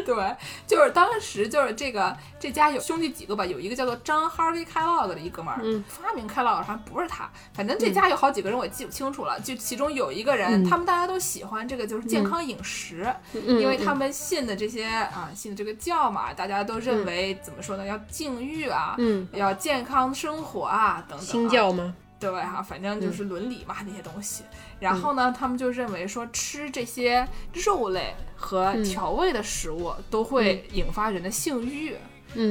[0.05, 0.35] 对，
[0.65, 10.84] 就是当时就是这个这家有兄弟几个吧，有一个叫做张 Harvey Kellogg 的一哥们儿，发明 Kellogg 好像不是他，反正这家有好几个人我记不清楚了，就其中有一个人他们。
[10.85, 17.85] 大家都喜欢这个，就是健康饮食，因为他们信的这些啊，信的这个教嘛，大家都认为怎么说呢？
[17.85, 21.27] 要禁欲啊，嗯，要健康生活啊，等等。
[21.27, 21.95] 新教吗？
[22.17, 24.43] 对哈，反正就是伦理嘛那些东西。
[24.79, 31.91] 然后呢，他们就认为说吃这些肉类和调味的食物都会引发人的性欲。
[31.91, 31.97] 嗯，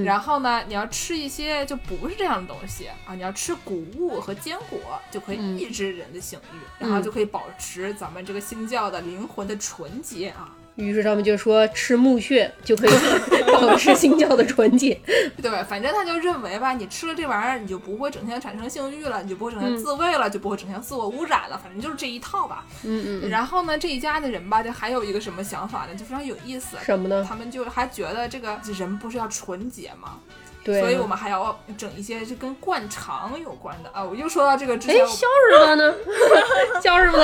[0.04, 4.78] 然后呢，你要吃一些就不是这样的东西啊，你要吃谷物和坚果，
[5.10, 10.54] 就可以抑制人的性欲，然后就可以保持咱们这个新教的灵魂的纯洁啊。
[10.76, 12.90] 于是他们就说吃木屑就可以
[13.54, 15.00] 保持心教的纯洁，
[15.40, 22.64] 对，反正他就认为吧，你吃了这玩意儿，你就不会整天产生性欲了，你就不会整天自慰了，就不会整天自我污染了，反正就是这一套吧。
[22.82, 23.30] 嗯嗯。
[23.30, 25.94] 然后呢，这一家的人吧，就还有一个什么想法呢？
[25.94, 26.76] 就非常有意思。
[26.84, 27.24] 什么呢？
[27.26, 30.18] 他们就还觉得这个人不是要纯洁吗？
[30.64, 30.80] 对。
[30.80, 34.02] 所以我们还要整一些就跟灌肠有关的啊！
[34.02, 35.94] 我又说到这个之前，哎，肖日么呢？
[36.82, 37.18] 肖日么？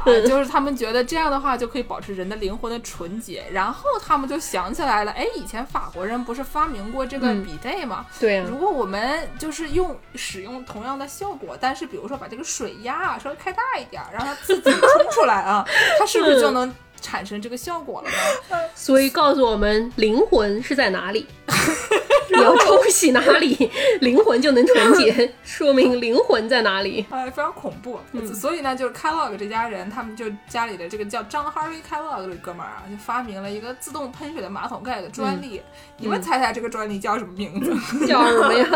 [0.00, 8.04] 啊， 就是他们觉得这样的话就可以保持人的灵魂的纯洁，然后他们就想起来了，哎，以前法国人不是发明过这个比袋吗？
[8.18, 15.64] 对如果我们就是用使用同样的效果，但是比如说把这个水压啊稍微开大一点，让它自己冲出来啊，
[15.98, 16.74] 它是不是就能？
[17.00, 18.58] 产生这个效果了呢？
[18.74, 21.26] 所以告诉我们灵魂是在哪里？
[22.32, 23.68] 你要冲洗哪里，
[24.00, 27.04] 灵魂就能纯洁，说明灵魂在哪里？
[27.10, 27.98] 哎，非常恐怖。
[28.32, 35.60] 所以呢，就是 Kellogg 这家人，他们就家里的这个叫张 Harvey Kellogg 这哥们儿啊，就发明了一个自动喷水的马桶盖的专利。
[35.96, 38.06] 你们猜猜这个专利叫什么名字？
[38.06, 38.66] 叫什么呀？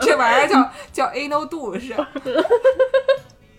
[0.00, 1.94] 这玩意儿叫叫 Anal Douche。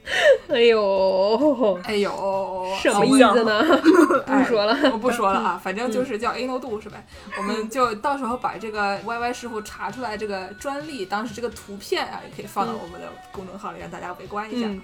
[0.49, 3.64] 哎呦， 哎呦，什么意思呢？
[4.26, 7.05] 不说了，我不说了啊，反正就是叫 A No do 是呗。
[7.38, 14.68] 我们就到时候把这个 Y Y 师傅查出来这个专利，当时这个图片啊，也可以放到我们的公众号里，让大家围观一下。
[14.68, 14.82] 嗯，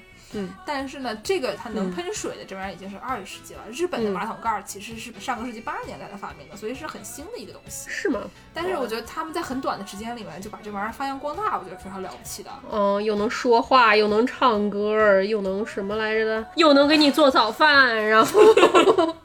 [0.66, 3.62] 但是呢，这个它能喷水的这玩意儿已经是二十世纪了。
[3.72, 7.90] 日本的马桶盖其实是上个世纪八十年代的发明的，所以是很新的一个东西。
[7.90, 8.22] 是吗？
[8.54, 12.50] 但是我觉得他们在很短的时间里面就把这玩意儿发扬光大，我觉得非常了不起的。
[12.72, 16.48] 嗯，又能说话，又能唱歌，又能什么来着的？
[16.56, 18.40] 又能给你做早饭，然后，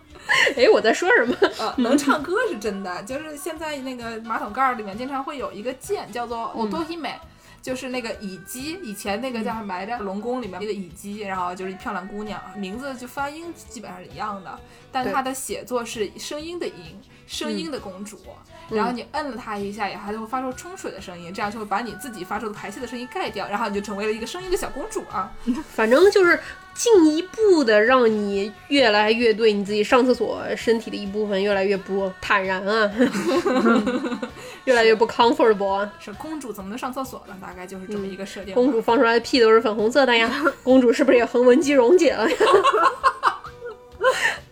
[0.57, 1.35] 哎，我在说什么？
[1.59, 7.15] 呃，能唱歌是真的，就是现在那个马桶盖里面经常会有一个键，叫做 “otohime”。
[7.61, 9.99] 就是那个乙姬，以前那个叫什么来着？
[9.99, 14.59] 龙宫里面那个乙姬，然后就是一漂亮姑娘，名字就发音基本上是一样的，
[14.91, 18.19] 但她的写作是声音的音，声音的公主。
[18.71, 25.33] 然后你摁了她一下，以后，她就会发出冲水的声音，这样就会把你自己发出的排泄的声音盖掉，然后你就成为了一个声音的小公主啊。
[25.75, 26.39] 反正就是
[26.79, 32.89] 进一步的让你越来越对你自己上厕所身体的一部分越来越不坦然啊。
[34.64, 35.93] 越来越不 comfortable 啊！
[35.99, 37.35] 是公主怎么能上厕所呢？
[37.43, 38.55] 大概就是这么一个设定。
[38.55, 40.31] 公主放出来的屁都是粉红色的呀！
[40.62, 42.37] 公主是不是也横纹肌溶解了呀？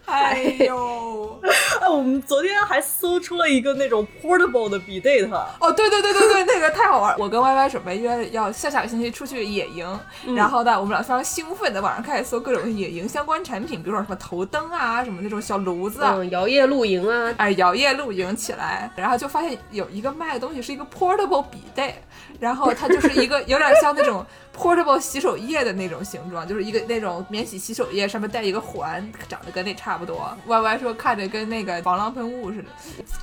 [0.07, 1.41] 哎呦！
[1.87, 5.30] 哎，我们昨天还搜出了一个那种 portable 的笔 date。
[5.61, 7.14] 哦，对对对对对，那个太好玩！
[7.16, 10.01] 我跟 Y Y 准备约要下下个星期出去野营，
[10.34, 22.03] 然后呢，我们俩非常兴奋的网上开始搜各种野营相关产品，比如说什么头灯啊，什么那种小炉子啊，摇曳露营啊，哎，摇曳露营起来，然后就发现有一个卖的东西是一个 portable 笔袋，
[22.41, 24.26] 然后它就是一个 有点像那种
[24.57, 30.37] portable 洗手液的那种形状，就是一个那种免洗洗手液，上面带一个环，长得跟那差不多。
[30.47, 32.68] Y Y 说看着跟那个防狼喷雾似的，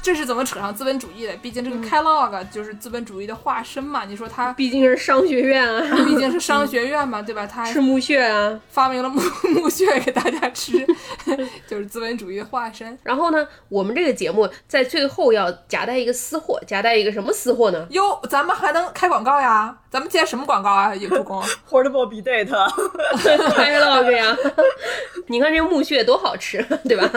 [0.02, 1.36] 这是怎么扯上资本主义的？
[1.38, 4.06] 毕竟这个 Kellogg 就是资本主义的化身嘛。
[4.06, 7.46] 你说它毕竟是商学院啊，毕竟是商学院嘛，对吧？
[7.48, 9.22] 它吃木屑啊，发明了木
[9.56, 10.86] 木屑给大家吃，
[11.68, 12.98] 就是资本主义的化身。
[13.04, 17.88] 然后呢，我们这个节目在最后要夹带一个私货，夹带一个什么私货呢？
[17.90, 19.78] 哟，咱们还能开广告呀？
[19.94, 20.96] 咱们接什么广告啊？
[20.96, 21.40] 有助攻
[21.70, 22.50] Portable b i date，
[23.54, 24.36] 开了个呀！
[25.30, 27.08] 你看这个木屑多好吃， 对吧？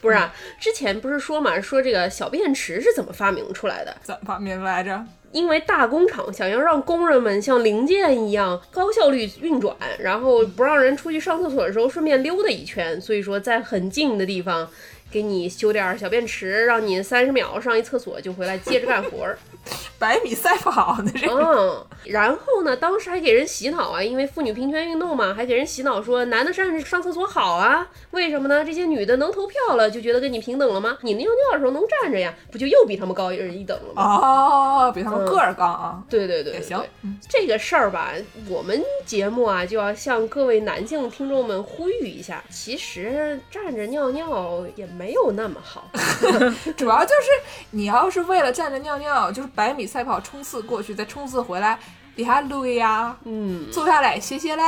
[0.00, 3.94] 不是啊，之前不是说嘛，说这个小便池是怎么发明出来的？
[4.02, 5.04] 怎么发明来着？
[5.30, 14.66] 因为大工厂想要让工人们像零件一样高效率运转，然后不让人出去上厕所的时候顺便溜达一圈，所以说在很近的地方
[15.10, 19.38] 给你修点小便池，让你三十秒上一厕所就回来接着干活儿。
[19.98, 21.10] 百米赛跑呢？
[21.14, 28.64] 这嗯，然后呢，当时还给人洗脑啊，因为妇女平权运动嘛，还给人洗脑说男的站着上厕所好啊，为什么呢？
[28.64, 30.98] 这些女的能投票了，就觉得跟你平等了吗？
[31.02, 34.02] 你尿尿的时候能站着呀，不就又比他们高人一等了吗？
[34.02, 36.02] 哦，比他们个儿高啊。
[36.10, 36.82] 对对对，也行
[37.28, 38.12] 这个事儿吧，
[38.48, 45.90] 我们节目啊就要向各位男性听众们呼吁一下，其实站着尿尿也没有那么好。
[46.76, 51.78] 主要就是你要是为了站着尿尿，就是百米赛跑冲刺过去，再冲刺回来，
[52.16, 53.16] 你还累呀？
[53.24, 54.62] 嗯，坐下来歇歇嘞，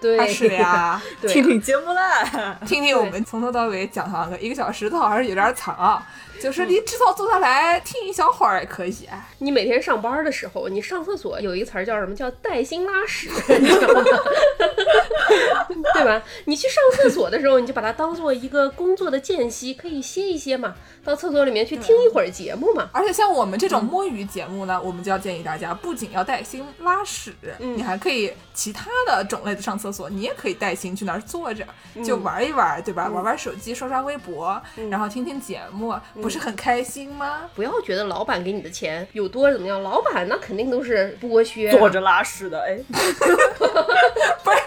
[0.00, 1.00] 对还是呀？
[1.20, 2.00] 对听听节目嘞。
[2.66, 6.06] 听听我们从头到尾讲堂个一个小时头，还是有点长啊。
[6.42, 9.08] 就是你至少坐下来听一小会儿也可以。
[9.38, 12.14] 你每天上班的时候，你上厕所有一个词儿叫什么？
[12.14, 13.28] 叫带薪拉屎，
[13.60, 14.04] 你知道吗？
[15.94, 16.22] 对吧？
[16.46, 20.74] 你去上厕所的时候，你就把它当做一个工作的间隙，可以歇一歇嘛，
[21.04, 22.88] 到厕所里面去听一会儿节目嘛。
[22.92, 31.64] 而且像我们这种摸鱼节目呢，我们就要建议大家，不仅要带薪拉屎，嗯你还可以其他的种类的上厕所，你也可以带薪去那儿坐着，
[32.04, 33.08] 就玩一玩，对吧？
[33.08, 37.50] 玩玩手机，刷刷微博，然后听听节目，不是很开心吗？
[37.54, 42.78] 不要觉得老板给你的钱有多怎么样，老板那肯定都是剥削啊、坐着拉屎的，哎，
[44.42, 44.58] 不是，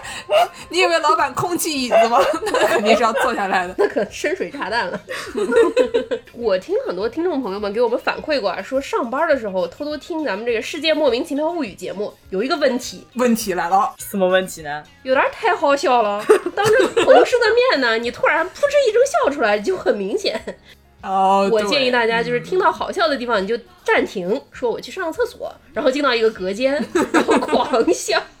[0.68, 2.18] 你以为老板空气椅子吗？
[2.52, 3.74] 那肯定是要坐下来的。
[3.78, 5.00] 那可深水炸弹了。
[6.32, 14.82] 我听很多听众朋友们给我们反馈过啊，说上班的时候偷偷听咱们这个《世界莫名其妙物语》节目，有一个问题，问题来了，什么问题呢？
[15.02, 16.24] 有点太好笑了。
[16.54, 20.40] 当着同事的面呢，你突然扑哧一声笑出来，就很明显。
[21.02, 26.72] 哦，我建议大家就是听到好笑的地方，你就暂停，说我去上个厕所，然后进到一个隔间，
[27.12, 28.20] 然后狂笑，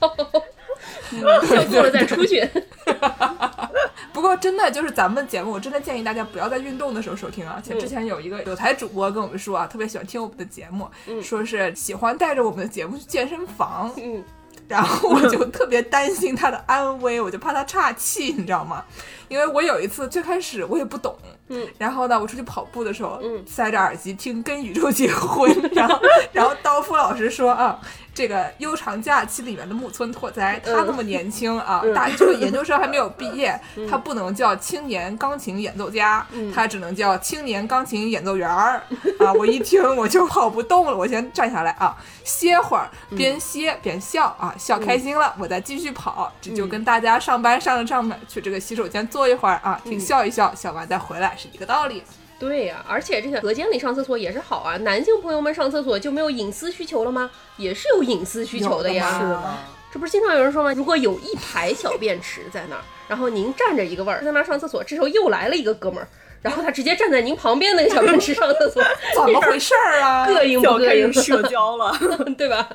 [1.12, 2.48] 嗯笑够了再出去。
[4.12, 7.60] 不过真的就是咱们节目，我真的建议大家不要在运动的时候收听啊。
[7.62, 10.88] 且之前有一个有台主播跟我们说啊，特别喜欢听我们的节目，
[11.22, 14.24] 说是喜欢带着我们的节目去健身房，嗯，
[14.68, 18.84] 然后我就特别担心他的安危，我就怕他岔气，你知道吗？
[19.28, 21.16] 因为我有一次最开始我也不懂，
[21.48, 23.44] 嗯，然后呢，我出去跑步的时候，嗯。
[23.46, 26.00] 塞着耳机听《跟宇宙结婚》， 然后
[26.32, 27.80] 然后刀锋老师说啊，
[28.16, 31.92] 这个《悠长假期》里面的木村拓哉，他那么年轻啊，嗯。
[31.92, 33.60] 大这个研究生还没有毕业，
[33.90, 36.50] 他不能叫青年钢琴演奏家，嗯。
[36.50, 38.80] 他只能叫青年钢琴演奏员儿。
[39.20, 39.30] 啊！
[39.36, 41.94] 我一听我就跑不动了，我先站下来啊，
[42.24, 43.18] 歇会儿，嗯。
[43.18, 49.90] 边歇边笑啊，笑开心了，我再继续跑，这就跟大家上班上着上班去这个洗手间坐一会儿啊，嗯。
[49.90, 52.02] 听笑一笑，笑完再回来是一个道理。
[52.38, 54.76] 对呀、而且这个隔间里上厕所也是好啊。
[54.78, 57.30] 男性朋友们上厕所就没有隐私需求了吗？
[57.56, 59.18] 也是有隐私需求的呀。
[59.18, 59.58] 是的嘛吗？
[59.90, 60.72] 这不是经常有人说吗？
[60.74, 66.08] 如果有一排小便池在那儿，然后您站着一个位儿在那儿上厕所，这时候又来了一个哥们儿，
[66.46, 68.80] 然后他直接站在您旁边那个小便池上厕所，
[69.16, 70.24] 怎么回事儿啊？
[70.30, 71.20] 膈应不要开膈应始？
[71.22, 71.92] 社交了，
[72.38, 72.68] 对吧？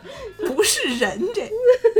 [0.45, 1.49] 不是人这。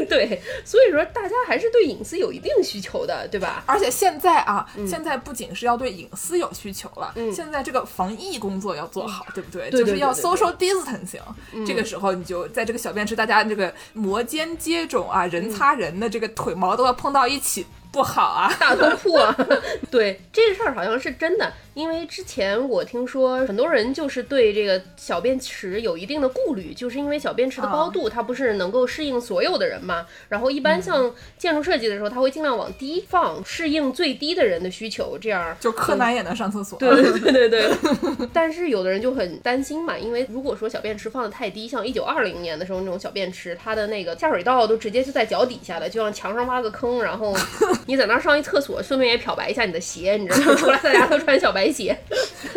[0.09, 3.63] 对，所以说大家还是对隐私有一定需求的，对吧？
[3.65, 9.69] 而且现在啊，现在不仅是要对隐私有需求了，嗯现在这个防疫工作要做好，对不对？
[9.69, 11.21] 对对就是要 social distancing。
[11.65, 18.51] 这个时候你就在这个小便池，大家这个摩肩接踵啊，人擦人的这个腿毛都要碰到一起，不好啊。
[18.59, 19.35] 大通铺啊，
[19.89, 37.61] 对这个事儿好像是真的，因为之前我听说很多人就是对这个小便池有一定的顾虑，就是因为小便池的高度它不是能够适应所有的人嘛，然后一般像建筑设计的时候，它会尽量往低放，适应最低的人的需求，这样就柯南也能上厕所，对对对 对。
[37.61, 37.69] 对，
[38.33, 47.35] 但是有的人就很担心嘛，因为如果说小便池放的太低，像一九二零年的时候那种小便池，它的那个下水道都直接就在脚底下的，就像墙上挖个坑，然后
[47.87, 50.55] 你在那儿上一厕所，顺便也漂白一下你的鞋，你知道吗？
[50.55, 51.97] 出来大家都穿小白鞋。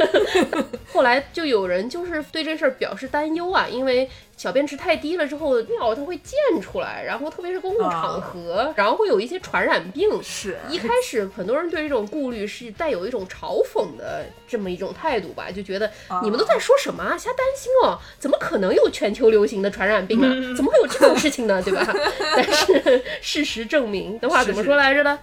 [0.93, 10.23] 后来就有人就是对这事儿表示担忧啊，因为小便池太低了之后，尿它会溅出来，然后特别是公共场合，然后会有一些传染病。
[10.23, 15.91] 是一开始很多人对这种顾虑是带有一种嘲讽的这么一种态度吧，就觉得
[16.23, 20.29] 你们都在说什么啊，瞎担心哦，怎么可能有全球流行的传染病啊？
[20.57, 21.63] 怎么会有这种事情呢？
[21.63, 21.87] 对吧？
[22.37, 25.19] 但是事实证明，的话怎么说来着呢？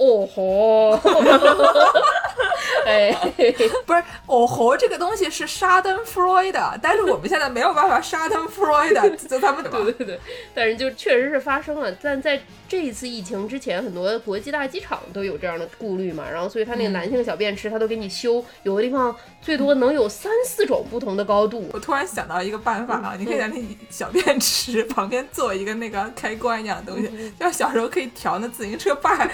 [0.00, 0.92] 哦吼，
[2.86, 3.14] 哎，
[3.84, 10.18] 不是哦吼，这个东西是沙登弗洛伊的，但是我们现在没有办法沙登弗洛伊 的，就他们对对对，
[10.54, 11.92] 但是就确实是发生了。
[12.02, 21.68] 但在这一次疫情之前，很多国际大机场都有这样的顾虑嘛，然后所以他那个男性小便池，他都给你修，有的地方最多能有三四种不同的高度。
[21.74, 23.56] 我突然想到一个办法啊，你可以在那
[23.90, 29.28] 小便池旁边做一个那个开关一样的东西，像小时候可以调那自行车把上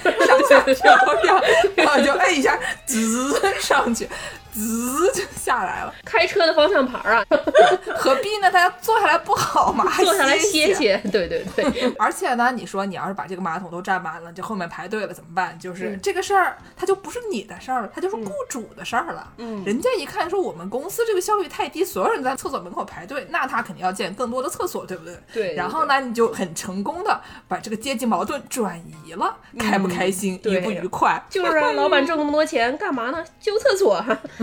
[0.48, 1.42] 下调一样，
[1.76, 4.08] 然后就摁一下，滋上去。
[4.56, 7.24] 滋就下来了，开车的方向盘啊，
[7.96, 8.50] 何必呢？
[8.50, 9.84] 大家坐下来不好吗？
[9.98, 11.92] 坐下来歇歇，对对对。
[11.98, 15.58] 而且呢，你说你要是把这个马桶都占满了，就后面排队了怎么办？
[15.58, 19.30] 就是这个事儿，它就不是你的事儿了，它就是雇主的事儿了。
[19.36, 25.18] 嗯，人家一看说我们公司这个效率太低，所有人在厕所门口排队，那他肯定要建更多的厕所，对不对？
[25.32, 25.54] 对。
[25.54, 31.22] 然后呢，你就很成功的把这个阶级矛盾转移了，开不开心，愉不愉快？
[31.28, 33.22] 就是啊， 老板挣那么多钱干嘛呢？
[33.38, 34.02] 修厕所。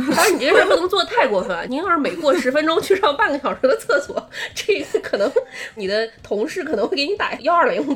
[0.09, 1.55] 当 然，你这事儿不能做的太过分。
[1.69, 5.31] 您要是每过十分钟去上半个小时的厕所，这个可能
[5.75, 7.95] 你的同事可能会给你打幺二零。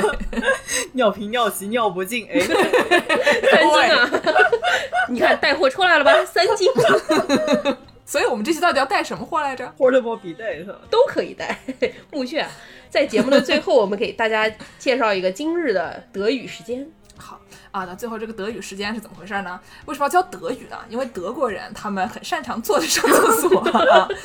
[0.92, 4.10] 尿频尿急尿不尽，哎，三斤啊！
[5.10, 6.24] 你看带货出来了吧？
[6.24, 6.68] 三斤。
[8.04, 10.58] 所以我们这期到底要带什么货来着？Portable 笔袋
[10.88, 11.58] 都可以带。
[12.12, 12.46] 木屑，
[12.88, 16.86] 在节目的最后，我们给大家介绍一个今日的德语时间。
[17.16, 17.40] 好。
[17.76, 19.60] 啊，那最后这个德语时间是怎么回事呢？
[19.84, 20.78] 为什么要教德语呢？
[20.88, 23.62] 因为德国人他们很擅长坐着上厕所，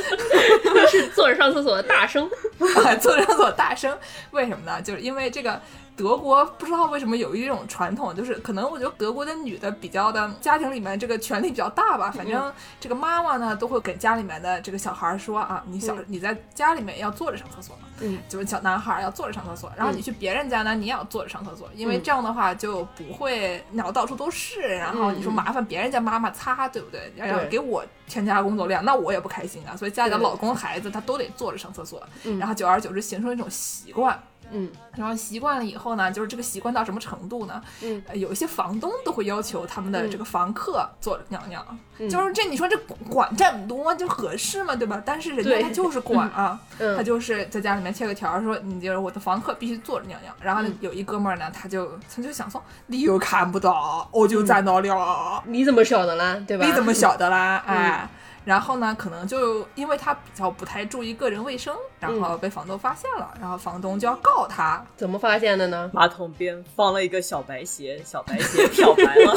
[0.90, 2.30] 是坐着上厕所的大声，
[3.02, 3.98] 坐着上厕所大声。
[4.32, 4.82] 为什么呢？
[4.82, 5.62] 就是因为这个
[5.96, 12.10] 德国不知道为什么有一种传统，就是可能我觉得德国的女的比较的家庭里面这个权力比较大吧。
[12.10, 17.78] 反正这个妈妈呢都会给家里面的这个小孩说啊，你小你在家里面要坐着上厕所。
[18.04, 24.60] 嗯，就是小男孩要坐着上厕所，然后你去别人家呢，你也要坐着上厕所，因为这样的话就不会尿到处都是。
[24.62, 27.14] 然后你说麻烦别人家妈妈擦，对不对？
[27.16, 29.76] 然后给我添加工作量，那我也不开心啊。
[29.76, 32.02] 所以家里的老公孩子他都得坐着上厕所，
[32.40, 34.20] 然后久而久之形成一种习惯。
[34.52, 37.62] 嗯，然后习惯了以后呢，就是这个习惯到什么程度呢？
[37.82, 41.66] 嗯，有一些房东都会要求他们的这个房客坐着尿尿，
[42.10, 42.78] 就是这你说这
[43.10, 44.76] 管这么多就合适吗？
[44.76, 45.02] 对吧？
[45.06, 46.60] 但是人家他就是管啊，
[46.98, 50.34] 他就是在家里面贴个条说，你就是我的房客必须坐着尿尿。
[50.42, 56.38] 然后有一哥们儿呢，他就他就想说，你又看不到，我就在那了，你怎么晓得啦？
[56.46, 56.66] 对吧？
[56.66, 57.64] 你怎么晓得啦？
[57.66, 58.10] 哎。
[58.44, 64.84] 然后呢，可能就因为他比较不太注意个人卫生，然后被房东发现了，然后房东就要告他。
[64.96, 65.90] 怎么发现的呢？
[65.94, 69.36] 马桶边放了一个小白鞋，小白鞋漂白了。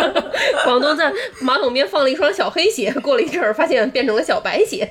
[0.64, 4.90] 房东在马桶边放了一双小黑鞋，过了一阵儿发现变成了小白鞋。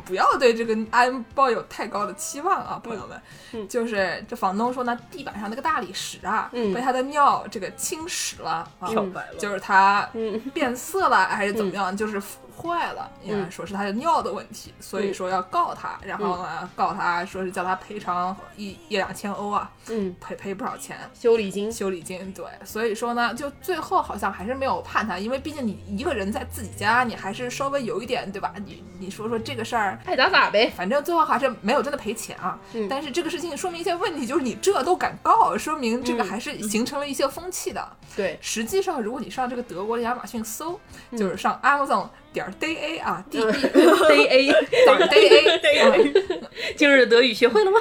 [0.00, 3.68] 不要对这个安抱有太高的期望啊，朋友们。
[3.68, 10.08] 就是这房东说呢，地板上那个大理石啊，被他的尿这个侵蚀了，漂白了，就是它
[10.52, 12.20] 变色了还是怎么样，就是。
[12.56, 28.54] 坏了，因为说是他的尿的问题，所以说要告他，然后呢告他说是叫他赔偿一一两千欧啊，嗯，赔赔不少钱，修理金，修理金，对，所以说呢，就最后好像还是没有判他，因为毕竟你一个人在自己家，你还是稍微有一点，对吧？
[28.64, 32.58] 你你说说这个事儿，爱咋咋呗，反正最后还是没有真的赔钱啊。
[32.88, 37.96] 但是这个事情说明一些问题，就是你这都敢告，说明这个还是形成了一些风气的。
[38.16, 40.78] 对，实际上如果你上这个德国的亚马逊搜，
[41.12, 42.08] 就是上 Amazon。
[42.34, 46.42] 点 day 啊，d day a，点 day day a，
[46.76, 47.78] 今日德语学会了吗？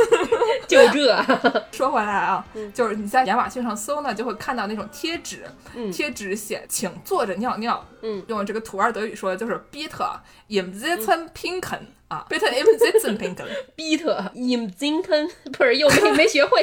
[0.68, 1.24] 就这。
[1.72, 2.44] 说回来啊，
[2.74, 5.44] 就是你在亚马逊上搜呢，就会看到那种贴纸，
[5.90, 10.06] 贴纸写请坐着尿尿，嗯，用这个土二德语说就是 bitte
[10.48, 11.80] im sitzen pinken。
[12.12, 16.62] 啊，bitte im sitzen pinkeln，bitte im sitzen，不是又没没学会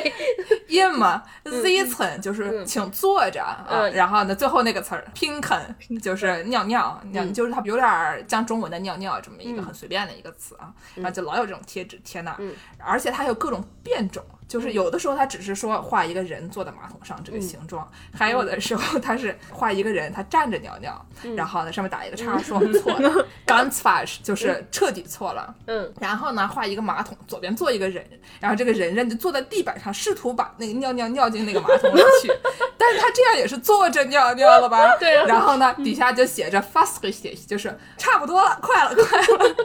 [0.67, 12.37] ，im sitzen 就是请坐着啊，然后呢，最后那个词儿 pinken 就是尿尿，尿就是它有点像中文的尿尿这么一个很随便的一个词啊，然后就老有这种贴纸贴那，
[12.77, 14.23] 而且它有各种变种。
[14.49, 21.05] 就是有的时候他只是说画一个人坐在马桶上这个形状，还有的时候他是画一个人他站着尿尿，
[21.37, 25.53] 然后呢上面打一个叉说错了， ganz falsch 就是彻底错了。
[25.67, 28.03] 嗯，然后呢画一个马桶，左边坐一个人，
[28.39, 32.31] 然后这个人人就坐在地板上，试图把那个尿尿尿进那个马桶里去，
[32.75, 34.97] 但是他这样也是坐着尿尿了吧？
[34.99, 39.55] 对啊然后呢，底下就写着 fast r i c h 就是差不多了，快了，快了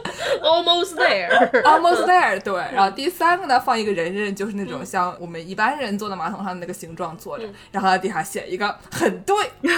[0.43, 1.63] Almost there。
[1.63, 2.39] ，almost there。
[2.41, 9.71] 对，然后第三个呢，放一个人人，就是那种像我们一般人坐在马桶上的那个形状坐着，然后在底下写一个很对， 嗯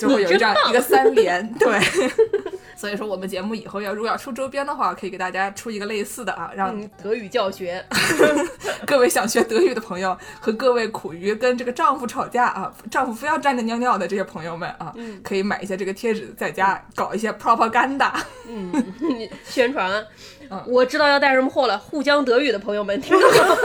[0.00, 1.78] 就会有这样一个三连， 对。
[2.76, 7.82] 所以说，我们节目以后要如果要出周边的话，可以给大家出一个类似的啊，让嗯，德语教学，
[8.86, 14.94] 各位想学德语的朋友和各位苦于跟这个丈夫吵架啊，丈夫非要站着尿尿的这些朋友们啊，
[15.24, 18.12] 可以买一些这个贴纸，在家搞一些 propaganda。
[18.46, 18.70] 嗯，
[19.46, 20.04] 宣传啊
[20.50, 20.62] 嗯。
[20.66, 23.58] 我知道要带什么货了，沪江德语的朋友们听到了，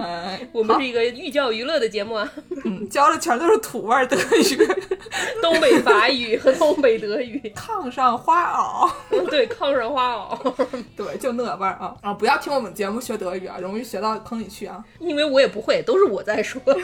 [0.00, 2.30] 哎，我们是一个寓教于乐的节目啊，
[2.64, 4.68] 嗯，教的全都是土味儿德语，
[5.40, 8.90] 东北法语和东北德语，炕上花袄，
[9.30, 10.54] 对，炕上花袄，
[10.96, 11.94] 对，就那味儿啊。
[12.02, 12.12] 啊！
[12.12, 14.84] 不要听我们节目学德语啊，容易学到坑里去啊。
[14.98, 16.60] 因为我也不会，都是我在说。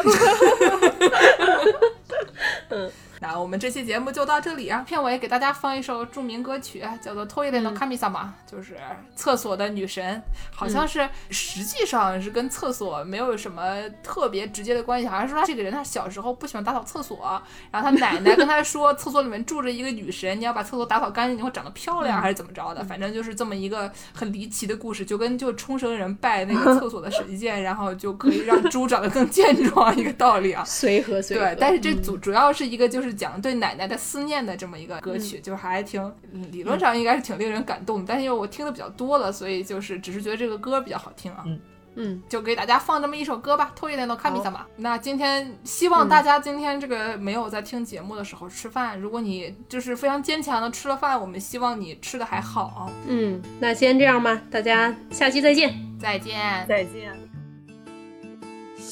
[3.22, 8.74] 那我们这期节目就到这里啊，片尾给大家放一首著名歌曲，叫做《Toilet no Kami sama》，就是
[9.14, 10.22] 厕所的女神，
[10.54, 17.40] 好像是、实际上是跟厕所没有什么特别直接的关系，好像是说他这个人他小时候不喜欢打扫厕所，
[17.70, 22.82] 然后他奶奶跟他说厕所里面住着一个女神，你要把厕所打扫干净，你会长得漂亮，还是怎么着的？
[22.84, 30.64] 反正就是这么一个很离奇的故事，就跟就冲绳人拜那个厕所的神仙，然后就可以让猪长得更健壮一个道理啊。
[30.66, 41.44] 随和随和，对，但是这主主要是一个就是讲对奶奶的思念的这么一个歌曲，就是还挺嗯理论上应该是挺令人感动的，但是因为我听的比较多了，所以就是只是觉得这个歌比较好听啊。
[41.46, 41.60] 嗯
[41.96, 44.60] 嗯，就给大家放这么一首歌吧，《托一点的看比萨玛》。
[44.76, 52.92] 那今天希望大家今天这个没有在听节目的时候吃饭，如果你就是非常坚强的吃了饭，我们希望你吃的还好啊。
[53.08, 55.74] 嗯，那先这样吧，大家下期再见。
[56.00, 56.64] 再见。
[56.68, 57.29] 再见。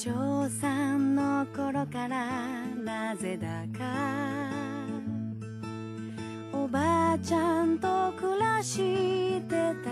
[0.01, 4.49] 小三の頃からなぜだか
[6.53, 9.91] おばあちゃんと暮らしてた。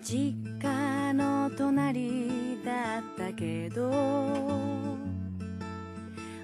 [0.00, 3.90] 実家の隣だったけど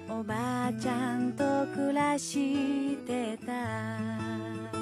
[0.07, 4.80] おばあちゃんと暮らしてた。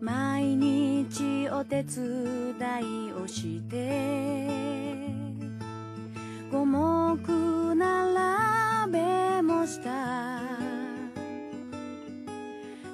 [0.00, 2.54] 毎日お手伝
[3.08, 4.48] いをして
[6.50, 10.40] 五目並べもした。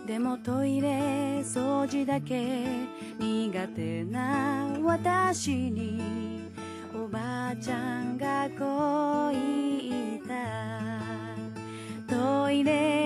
[0.04, 2.64] でもトイレ掃除だけ
[3.20, 6.50] 苦手な私に
[6.92, 12.12] おばあちゃんがこう言った。
[12.12, 13.05] トイレ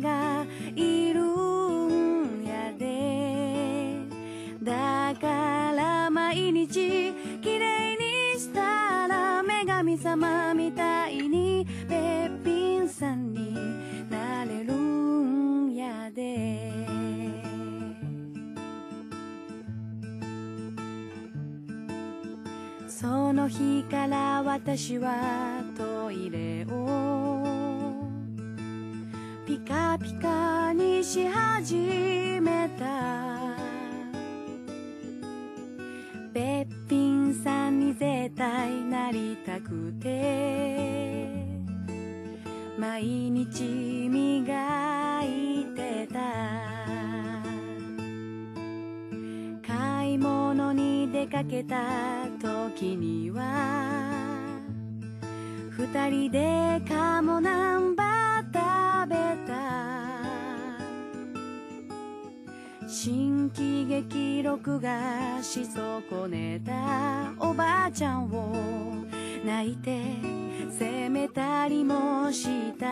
[0.00, 0.44] が
[0.74, 3.96] いるんやで。
[4.62, 7.96] だから毎日綺麗
[8.34, 13.54] にしたら女神様みたいにべっぴんさんに
[14.10, 16.72] なれるんやで。
[22.88, 27.17] その日から私はトイレを
[29.68, 31.76] カピカにし始
[32.40, 33.54] めた。
[36.32, 41.28] べっぴんさんに絶対なりたくて。
[42.78, 46.18] 毎日磨いてた。
[49.66, 53.42] 買い物に出かけた時には。
[55.70, 58.17] 二人でカモナンバー
[59.08, 59.16] べ
[59.46, 60.28] た。
[62.86, 67.32] 新喜劇録画し損ねた。
[67.38, 68.52] おばあちゃんを
[69.44, 70.00] 泣いて
[70.70, 72.86] 責めたりもした。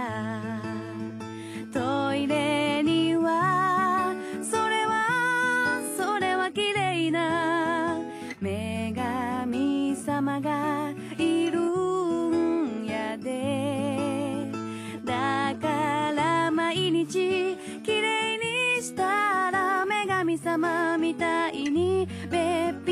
[1.73, 5.07] トイレにはそれは
[5.97, 7.99] それは綺麗な
[8.41, 10.93] 女神様が
[16.77, 18.37] 毎日綺麗
[18.77, 22.86] にしたら女神様みたいにべっぴ